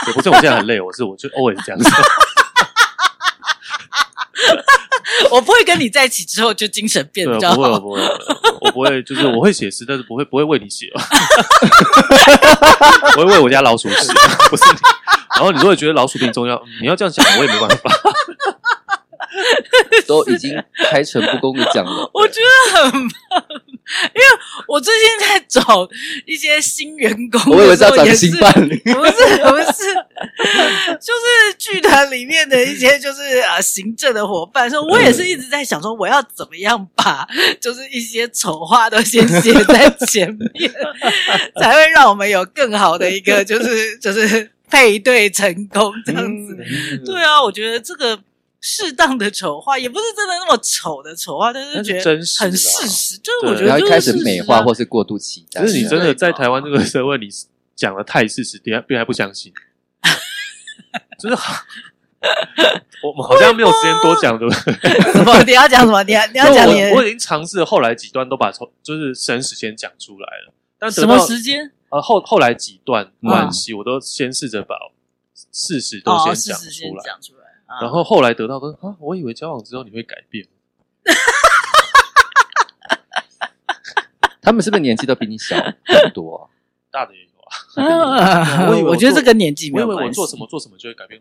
[0.07, 1.89] 也不是我现在很累，我是我就 always 这样子。
[5.31, 7.55] 我不会跟你在一起之后就精神变比较好。
[7.55, 8.01] 不会，不会，
[8.61, 10.91] 我不会，就是我会写诗，但是不会不会为你写。
[13.17, 13.95] 我会为我家老鼠写，
[14.49, 14.79] 不是你。
[15.35, 17.77] 然后你如果觉得老鼠病重要，你要这样想，我也没办法。
[20.07, 20.55] 都已经
[20.89, 23.45] 开诚布公的讲了， 我觉得很棒，
[24.13, 24.27] 因为
[24.67, 25.87] 我最近在找
[26.25, 29.11] 一些新员工，我以为是要找新伴侣，不是
[29.43, 29.93] 不是，
[30.99, 37.27] 就是剧团里面的一些就是啊行政的伙伴，说我也是一直在想说我要怎么样把
[37.59, 40.71] 就是一些丑话都先写在前面，
[41.61, 46.57] 才会让我们有更好的一个就是就是配对成功这样子。
[47.05, 48.19] 对啊，我觉得这个。
[48.67, 52.49] 适当的丑化也不是真的那么丑的丑化，但是觉得很事
[52.89, 53.15] 实。
[53.19, 55.61] 就是我觉得，一开始美化或是过度期待。
[55.61, 57.27] 就是你真的在台湾这个社会你
[57.75, 59.53] 讲的太事实，别人别人还不相信。
[61.19, 61.35] 就是
[63.03, 65.13] 我们好像没有时间多讲，对不对？
[65.13, 65.43] 什么？
[65.43, 66.01] 你要讲什么？
[66.01, 66.91] 你要你要讲你？
[66.95, 71.71] 我已经尝试后来几段都把从就是神时间讲出来了，但什么时间？
[71.89, 74.75] 呃，后后来几段关系，我都先试着把
[75.51, 76.55] 事实都先
[77.03, 77.44] 讲出来。
[77.81, 80.45] 然后后来得到的啊，我以为交往之后你会改变。
[84.41, 85.75] 他们是不是年纪都比你小很
[86.13, 86.45] 多啊？
[86.91, 87.27] 大的也有
[87.81, 88.69] 啊。
[88.69, 89.99] 我以为我觉得这个年纪没有关系。
[89.99, 91.19] 我以为我做什么做什么就会改变。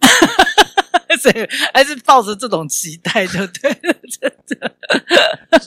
[1.20, 1.34] 所以
[1.72, 3.94] 还是抱着这种期待就对了。
[4.08, 4.72] 真的，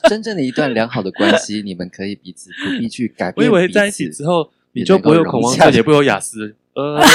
[0.09, 3.49] 真正的一段良好的关系，你们可以彼此不必去改变。
[3.49, 6.55] 我以为在一起之后你就不会有恐慌症，也不会有雅思。
[6.73, 7.01] 呃。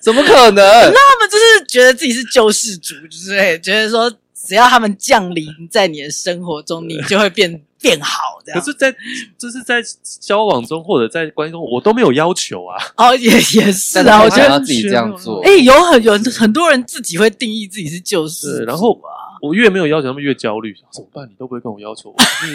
[0.00, 0.56] 怎么可能？
[0.56, 8.40] 那他们就是觉得自己是救世主，就是觉得说，只要他们降临在你的生活中，你就会变 变好。
[8.44, 8.60] 这样。
[8.60, 8.90] 可是，在
[9.38, 9.82] 就是在
[10.20, 12.76] 交往中或者在关系中，我都没有要求啊。
[12.96, 15.42] 哦，也也是啊，我觉得自己这样做。
[15.44, 18.98] 哎，有很有很多人自己会定义自己是救世主，然后
[19.42, 20.74] 我越没有要求，他们越焦虑。
[20.90, 21.28] 怎么办？
[21.28, 22.46] 你都不会跟我要求，我是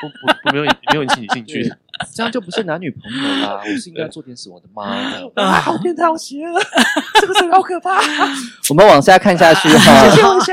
[0.00, 1.72] 不不不没有没有引起你兴趣。
[2.12, 3.60] 这样就不是男女朋友啦！
[3.64, 4.82] 我是应该做点什么的吗？
[5.36, 6.60] 啊，好变态，好邪恶，
[7.20, 8.00] 这个是好可怕。
[8.70, 10.10] 我们往下看下去哈。
[10.10, 10.52] 谢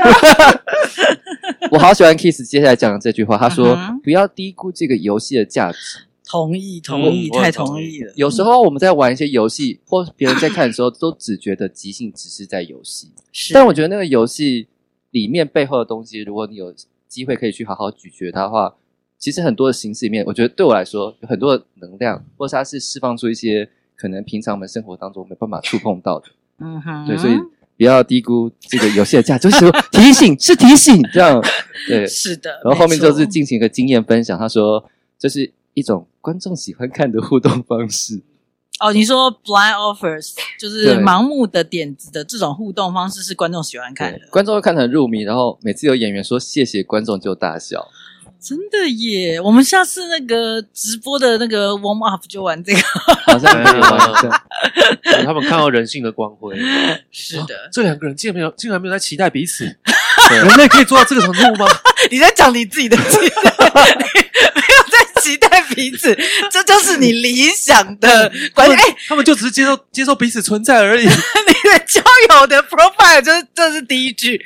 [1.70, 5.78] 我好喜欢 Kiss 接下来讲的这句话，他说：“不要低估这个游戏的价值。”
[6.28, 8.12] 同意，同意，太同意了。
[8.16, 13.10] 有时候我们在玩一些游戏，或别人在看的时候，都只觉得即兴只是在游戏。
[13.32, 14.68] 是，但我觉得那个游戏
[15.10, 16.74] 里面背后的东西，如果你有
[17.08, 18.74] 机会可以去好好咀嚼它的话。
[19.22, 26.26] 其实很多的形式里面，我觉得对我来说有很多的能量，或是它是释放出一些可能平常我们生活当中没办法触碰到的。
[26.58, 27.34] 嗯哼，对，所以
[27.76, 31.40] 不要低估这个游戏的价值，就是 提醒，是提醒，这样
[31.86, 32.50] 对，是的。
[32.64, 34.84] 然后后面就是进行一个经验分享，他说
[35.16, 38.20] 这是一种观众喜欢看的互动方式。
[38.80, 47.86] 哦，你说 blind offers 就是盲目的点子的这种互动方式是观众喜欢看的，观众会看得很入迷，然后每次有演员说谢谢，观众就大笑。
[48.42, 49.40] 真的耶！
[49.40, 52.80] 我们下次那个直播的那个 warm up 就玩这个，
[53.24, 56.58] 好像没有玩他们看到人性的光辉。
[57.12, 59.64] 是的，这两个人竟然没有，竟然没有在期待彼此。
[60.32, 61.66] 人类可以做到这个程度吗？
[62.10, 63.50] 你在讲你自己的期待，
[65.32, 66.14] 期待彼此，
[66.52, 68.74] 这就是你理想的 关系。
[68.74, 71.04] 哎，他们就只是接受接受彼此存在而已。
[71.04, 71.08] 你
[71.70, 74.40] 的交友的 profile 就是这是第一句，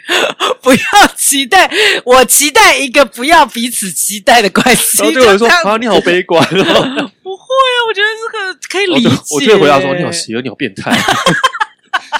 [0.63, 1.69] 不要期待，
[2.05, 4.99] 我期待一个不要彼此期待的关系。
[4.99, 7.11] 然后就有人说啊，你好悲观哦。
[7.23, 9.11] 不会啊，我觉得这个可以理解。
[9.33, 10.93] 我就会回答说，你好邪恶，你好变态。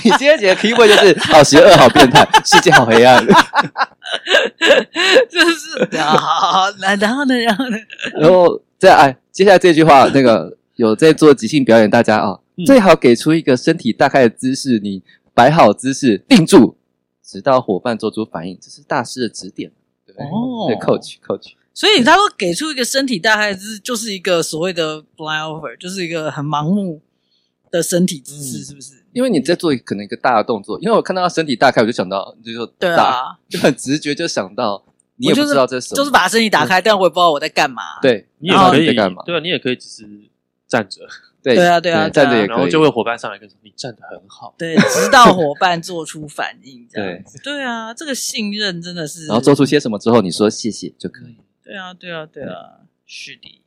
[0.05, 3.25] 你今天写的题目就是好邪恶、好变态，世界好黑暗。
[5.29, 7.77] 就是好，然后呢，然后呢，
[8.15, 15.03] 然后再哎，接下来这句话，那个有在做即兴表演，大家啊，哦嗯、最好给出一个身体大概的姿势，你
[15.35, 16.77] 摆好姿势，定住，
[17.23, 19.71] 直到伙伴做出反应，这是大师的指点。
[20.07, 21.53] 对哦，对，coach，coach。
[21.75, 27.03] 所以他说给出一个身体大概的姿势，就是一个所谓的 blind over，就是一个很盲目
[27.71, 29.05] 的身体姿势，是不是？
[29.17, 34.85] 嗯因为你在做可能一个大的动作，因为我看到他身体大开，我就想到就说，对啊， 就很直觉就想到
[35.17, 37.83] 你也不知道这是什么，就是把身体打开，但我也不知道我在干嘛。
[38.03, 39.23] 对，你也可以干嘛？
[39.25, 40.07] 对啊，你也可以只是
[40.69, 41.01] 站着。
[41.43, 42.49] 对对啊，对啊，站着也可以。
[42.49, 47.41] 然后就会伙伴上来跟说：“你站得很好。”对，直到伙伴做出反应，这样子。
[47.43, 49.27] 对啊，这个信任真的是。
[49.27, 51.37] 然后做出些什么之后，你说谢谢就可以。
[51.65, 53.63] 对啊，对啊，对啊，是的。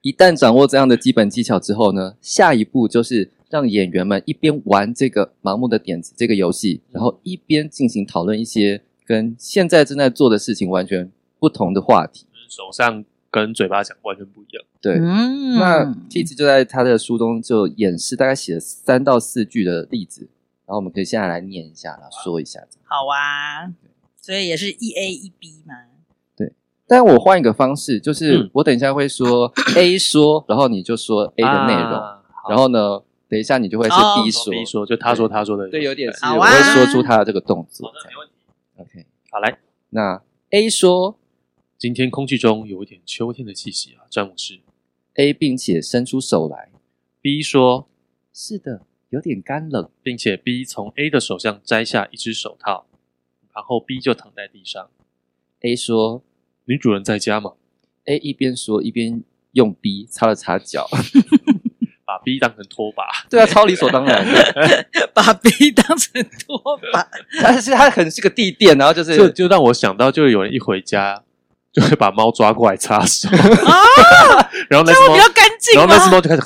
[0.00, 3.30] 一旦掌握这样的基本技巧之后呢，下一步就是。
[3.50, 12.26] 让演员们一边玩这个盲目的点子这个游戏，然后一边进行讨论一些跟现在正在做的事情完全不同的话题。
[12.48, 14.64] 手上跟嘴巴讲完全不一样。
[14.82, 20.28] 对，嗯、那 Keith 就在他的书中就演示，大概写了三到四句的例子，
[20.66, 22.60] 然后我们可以现在来念一下，然后说一下。
[22.84, 23.72] 好啊，
[24.20, 25.74] 所以也是一 A 一 B 嘛。
[26.36, 26.52] 对，
[26.86, 33.00] 但我换一个方式，就是我等一下会说 A 说，然后你就说 A 的内容，啊、然后呢？
[33.28, 37.92] 等一下，你就会是 B 说，B 说就他说他说的，对，有点是我会说出他的这个动作。
[38.08, 38.34] 没问题。
[38.76, 39.58] OK，好来，
[39.90, 41.18] 那 A 说，
[41.76, 44.60] 今天空气中有一点秋天的气息啊，詹姆士。
[45.14, 46.70] A 并且伸出手来。
[47.20, 47.88] B 说，
[48.32, 52.86] 是的，有点干冷，并且 B 从 A 的手上摘下一只手套，
[53.52, 54.88] 然后 B 就躺在地上。
[55.62, 56.22] A 说，
[56.66, 57.54] 女主人在家吗
[58.04, 60.88] ？A 一边说一边用 B 擦了擦脚。
[62.08, 64.24] 把 B 当成拖把， 对啊，超理所当然。
[64.24, 64.86] 的。
[65.12, 66.58] 把 B 当成拖
[66.90, 67.06] 把，
[67.42, 71.22] 但是它可能是个地垫，然后就是就就让我想到，就有人一回家
[71.70, 73.28] 就会把猫抓过来擦手。
[73.28, 73.36] 啊，
[74.70, 76.42] 然后那只猫比较干净，然后那只猫就开始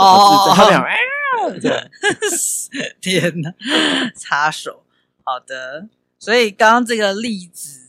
[0.00, 0.84] 哦，他俩
[3.00, 3.54] 天哪，
[4.16, 4.82] 擦手，
[5.22, 5.86] 好的，
[6.18, 7.87] 所以刚刚这个例子。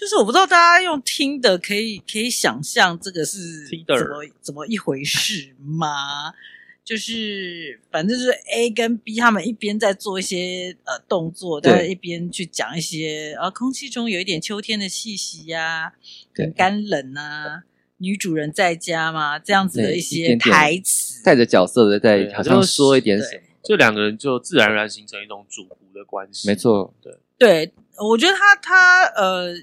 [0.00, 6.32] 就是我不知道大家用听的可以可以想象这个是怎么怎么一回事吗？
[6.82, 15.92] 就是反正就是 A 跟 B 他们一边在做一些呃动作，但是一边去讲一些啊，空气中有一点秋天的气息呀，
[16.34, 17.64] 很干冷啊，
[17.98, 19.38] 女主人在家吗？
[19.38, 26.48] 这样子的一些台词，带着角色的在好像说一点什么，这两个人就自然而然形成一种主仆的关系。
[26.48, 29.54] 没错，对对，我觉得他他呃。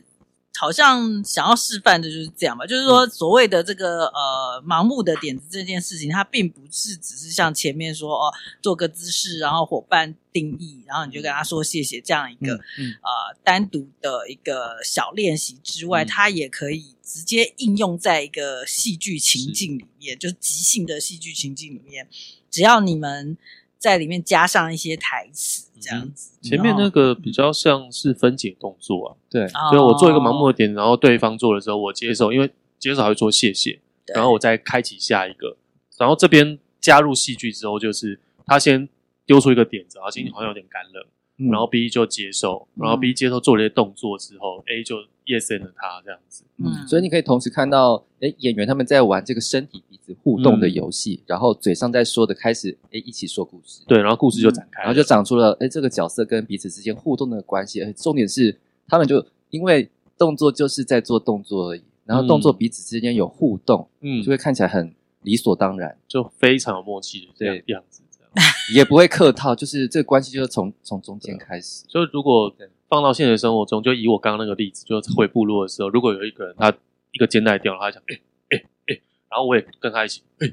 [0.60, 20.18] 好像想要示范的就是这样吧，就是说所谓的这个呃盲目的点子这件事情，它并不是只是像前面说哦做个姿势，然后伙伴定义，然后你就跟他说谢谢这样一个、嗯嗯、呃单独的一个小练习之外，嗯、它也可以直接应用在一个戏剧情境里面，是。
[20.20, 22.08] 就是即兴的戏剧情境里面，
[22.50, 23.38] 只要你们。
[23.78, 26.38] 在里面加上一些台词，这样子。
[26.42, 33.80] 前面那个比较像是分解动作啊，对，所以我做一个盲目的点，然后对方做的时候，我接受，因为接受还会说谢谢，
[34.14, 35.58] 然后我再开启下一个，
[35.98, 38.88] 然后这边加入戏剧之后，就是他先
[39.26, 44.98] 丢出一个点子，然后今天好像有点干冷，然后 B 就接受，然后 B 接受做了一些动作之后，A 就。
[45.28, 68.54] Yes and 他这样子，嗯，所以你可以同时看到，哎，演员他们在玩这个身体彼此互动的游戏，嗯、然后嘴上在说的开始，哎，一起说故事，对，然后故事就展开、嗯，然后就长出了，哎，这个角色跟彼此之间互动的关系，而重点是他们就因为动作就是在做动作而已，然后动作彼此之间有互动，嗯，就会看起来很理所当然，就非常有默契的这样 样子，这样。
[68.74, 72.56] 也不会客套，就是这个关系就是从从中间开始，就如果。
[72.90, 76.74] 放到现实生活中，就以我刚刚那个例子，就回部落的时候，如果有一个人他
[77.12, 78.20] 一个肩带掉了，他讲哎
[78.50, 79.00] 哎哎，
[79.30, 80.48] 然后我也跟他一起哎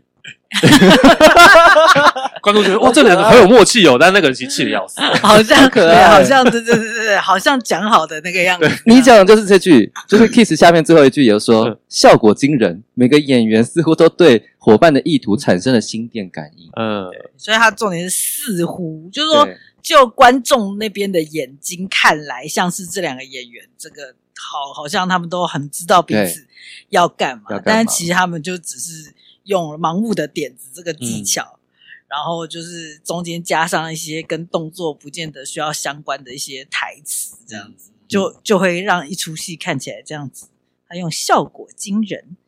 [0.55, 8.69] 哎， 观众觉得哇，这两个很有默契哦，但那个人其实气得要死，好像可爱，好像对对对对，好像讲好的那个样子。
[8.87, 16.71] 你讲的就是这句，就是 Keith 下面最后一句，也就是说效果惊人，每个演员似乎都对伙伴的意图产生了心电感应。
[16.77, 19.47] 嗯，所以他重点是似乎，就是说，
[19.85, 26.47] 就观众那边的眼睛看来，像是这两个演员，这个好，好像他们都很知道彼此
[26.89, 31.69] 要干嘛，干嘛，但是其实他们就只是用盲目的点子这个技巧，嗯、
[32.09, 40.49] 然后就是中间加上一些跟动作不见得需要相关的一些台词，这样子，嗯、就就会让一出戏看起来这样子。
[40.89, 42.39] 他用效果惊人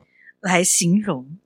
[0.41, 1.37] 来形容。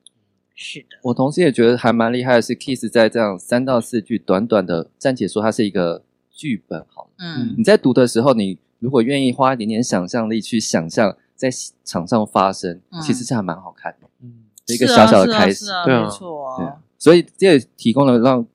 [0.62, 11.50] 是的，我同时也觉得还蛮厉害的是，Kiss 在这样三到四句短短的暂且说，它是一个剧本，好，嗯，你在读的时候，你如果愿意花一点点想象力去想象在
[11.82, 16.66] 场上发生，嗯、其实是还蛮好看的，嗯，一个小小的开始，对啊，没错啊，对，
[16.98, 18.46] 所以这也提供了让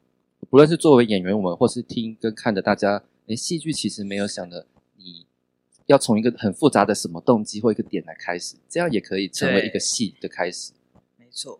[0.47, 4.67] 不论是作为演员我们，或是听跟看的大家，诶，戏剧其实没有想的，
[4.97, 5.25] 你
[5.87, 10.73] 要从一个很复杂的什么动机或一个点来开始，这样也可以成为一个戏的开始，
[11.17, 11.59] 没错。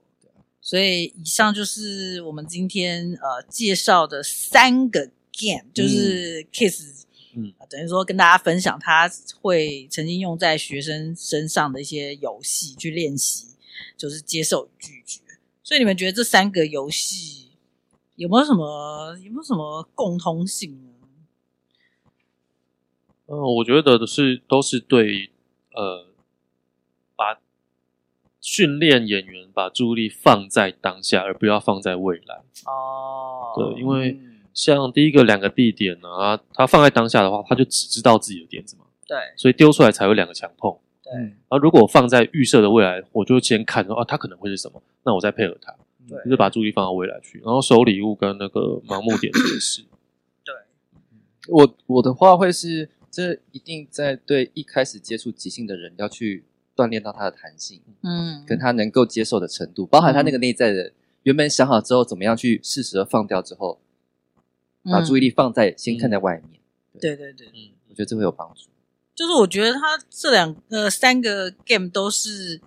[0.66, 7.06] 所以以上就是我们今天呃介绍的三个 game，就是 Kiss，
[7.36, 9.08] 嗯，等于说跟大家分享他
[9.40, 13.50] 会曾经用在学生身上的一些游戏去练习，
[13.96, 15.22] 就是接受拒绝。
[15.62, 17.52] 所以你们觉得这三个游戏
[18.16, 20.90] 有没有什么有没有什么共通性呢？
[23.28, 25.30] 嗯，我觉得的是都是对
[25.74, 26.15] 呃把。
[28.46, 32.36] 训练演员把注意力放在当下，而不要放在未来。
[32.68, 34.16] 哦，对，因为
[34.54, 38.84] 像第一个两个地点呢，啊，他放在当下的话，他就只知道自己的点子嘛。
[39.08, 40.78] 对，所以丢出来才有两个强碰。
[41.04, 45.76] 对，然后如果我放在预设的未来，我就先看说啊，他可能会是什么，那我再配合他。
[46.08, 49.82] 对，就是把注意力放到未来去，然后收礼物跟那个盲目点也是。
[50.44, 50.54] 对，
[51.48, 56.44] 我我的话会是，这一定在对一开始接触即兴的人要去。
[56.76, 60.94] 锻炼到他的弹性，嗯，跟他能够接受的程度，包含他那个内在的、嗯、
[61.24, 63.80] 原本想好之后，怎么样去适时的放掉之后，
[64.84, 66.60] 嗯、把注意力放在先看在外面。
[66.94, 68.68] 嗯、对，对对对，嗯，我觉得这会有帮助。
[69.16, 72.60] 就是我觉得他这两个三个 game 都是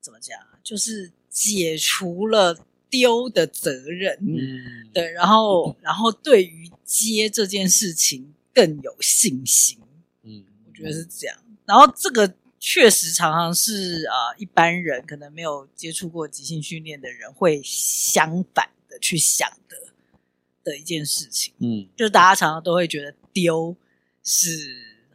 [0.00, 2.58] 怎么讲，就是解除了
[2.90, 9.78] 丢的责任，嗯，对，然后然后对于接这件事情更有信心，
[10.24, 11.38] 嗯，我觉得是这样。
[11.64, 12.34] 然后这个。
[12.64, 19.76] 确实，常常是啊、呃，一般人可能没有接触过即兴训练的人，会相反的去想的
[20.62, 21.52] 的一件事情。
[21.58, 23.76] 嗯，就是大家常常都会觉得丢
[24.22, 24.48] 是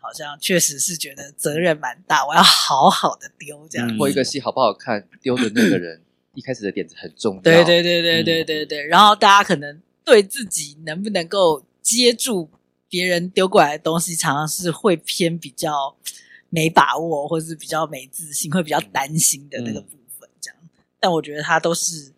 [0.01, 3.97] 好像确实是觉得责任蛮大，我要好好的丢这样。
[3.97, 6.01] 过、嗯、一个戏好不好看，丢的那个人
[6.33, 7.41] 一开始的点子很重要。
[7.41, 8.85] 对对对对对对对。
[8.85, 12.49] 然后大家可能对自己能不能够接住
[12.89, 15.95] 别人丢过来的东西，常常是会偏比较。
[16.49, 20.57] 没把握，或是比较没自信，会比较担心的那个部分，这样。
[20.63, 20.69] 嗯、
[20.99, 22.13] 但我觉得他都是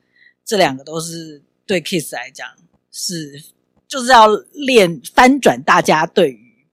[0.46, 2.48] 这两个都是对 Kiss 来讲
[2.92, 3.44] 是
[3.88, 6.66] 就是要练翻转大家对于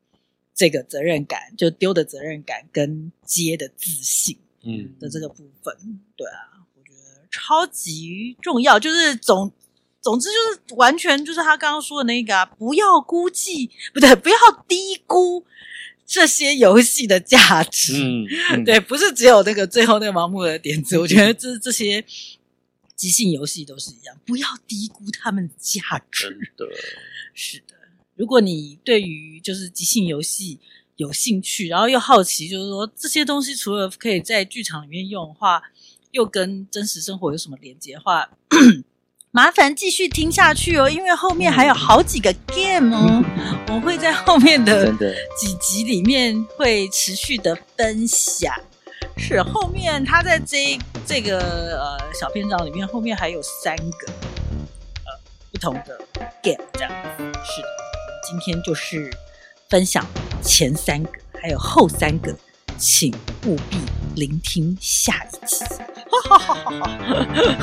[0.54, 8.78] 这个责任感，就丢的责任感跟接的自信，嗯的这个部分，嗯、对啊，我觉得超级重要。
[8.78, 9.50] 就是总
[10.00, 14.36] 总之就是完全就是他刚刚说的那个啊，不要估计，不对，不要
[14.68, 15.44] 低估。
[16.06, 20.96] 这些游戏的价值，嗯，嗯 对，不是只有那个最后那个盲目的点子。
[20.98, 22.04] 我觉得这这些
[22.94, 25.80] 即兴游戏都是一样，不要低估他们的价
[26.10, 26.28] 值。
[26.28, 26.66] 真的，
[27.34, 27.74] 是的。
[28.14, 30.58] 如果你对于就是即兴游戏
[30.94, 35.62] 有兴趣，然后又好奇，就是说这些东西除了可以在剧场里面用的话，
[36.12, 38.30] 又跟真实生活有什么连接的话？
[39.36, 43.22] 麻烦继续听下去哦，因为后面还有好几个 game 哦，
[43.68, 44.90] 我会在后面的
[45.36, 48.50] 几集里面会持续的分享。
[49.18, 54.06] 是后面他在这这个呃小篇章里面，后面还有三个
[55.04, 55.12] 呃
[55.52, 56.00] 不同的
[56.42, 57.22] game 这样子。
[57.22, 57.68] 是的，
[58.26, 59.14] 今天就是
[59.68, 60.02] 分享
[60.42, 61.10] 前三个，
[61.42, 62.34] 还有后三个，
[62.78, 63.14] 请
[63.44, 63.76] 务必
[64.14, 65.62] 聆听下一集。
[66.24, 66.72] 哈哈哈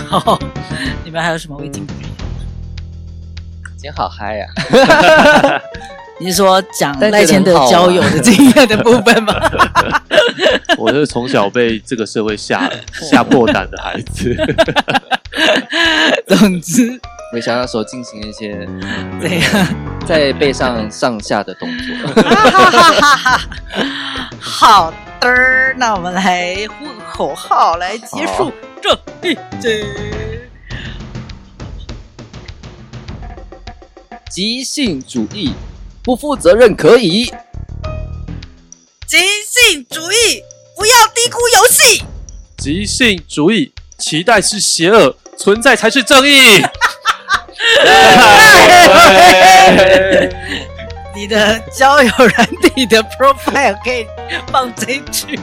[0.09, 0.39] 哈哈！
[1.03, 1.93] 你们还有什么未经的？
[3.77, 4.47] 今 天好嗨呀！
[6.19, 9.33] 你是说讲赖千德交友的经验的部分吗？
[10.77, 14.35] 我是从小被这个社会吓吓破胆的孩子。
[16.27, 16.99] 总之，
[17.33, 18.53] 没想到说进行一些
[19.19, 19.67] 怎样
[20.05, 21.87] 在背上上下的动作。
[24.39, 29.83] 好的，那我们来呼口号来结束这一集。
[34.29, 35.53] 即兴主义，
[36.03, 37.33] 不负责任可以。
[39.07, 40.43] 即兴主义，
[40.77, 42.03] 不要低估游戏。
[42.57, 46.61] 即兴主义，期待是邪恶，存在才是正义。
[51.15, 54.07] 你的交友软体的 profile 可以
[54.51, 55.39] 放进去。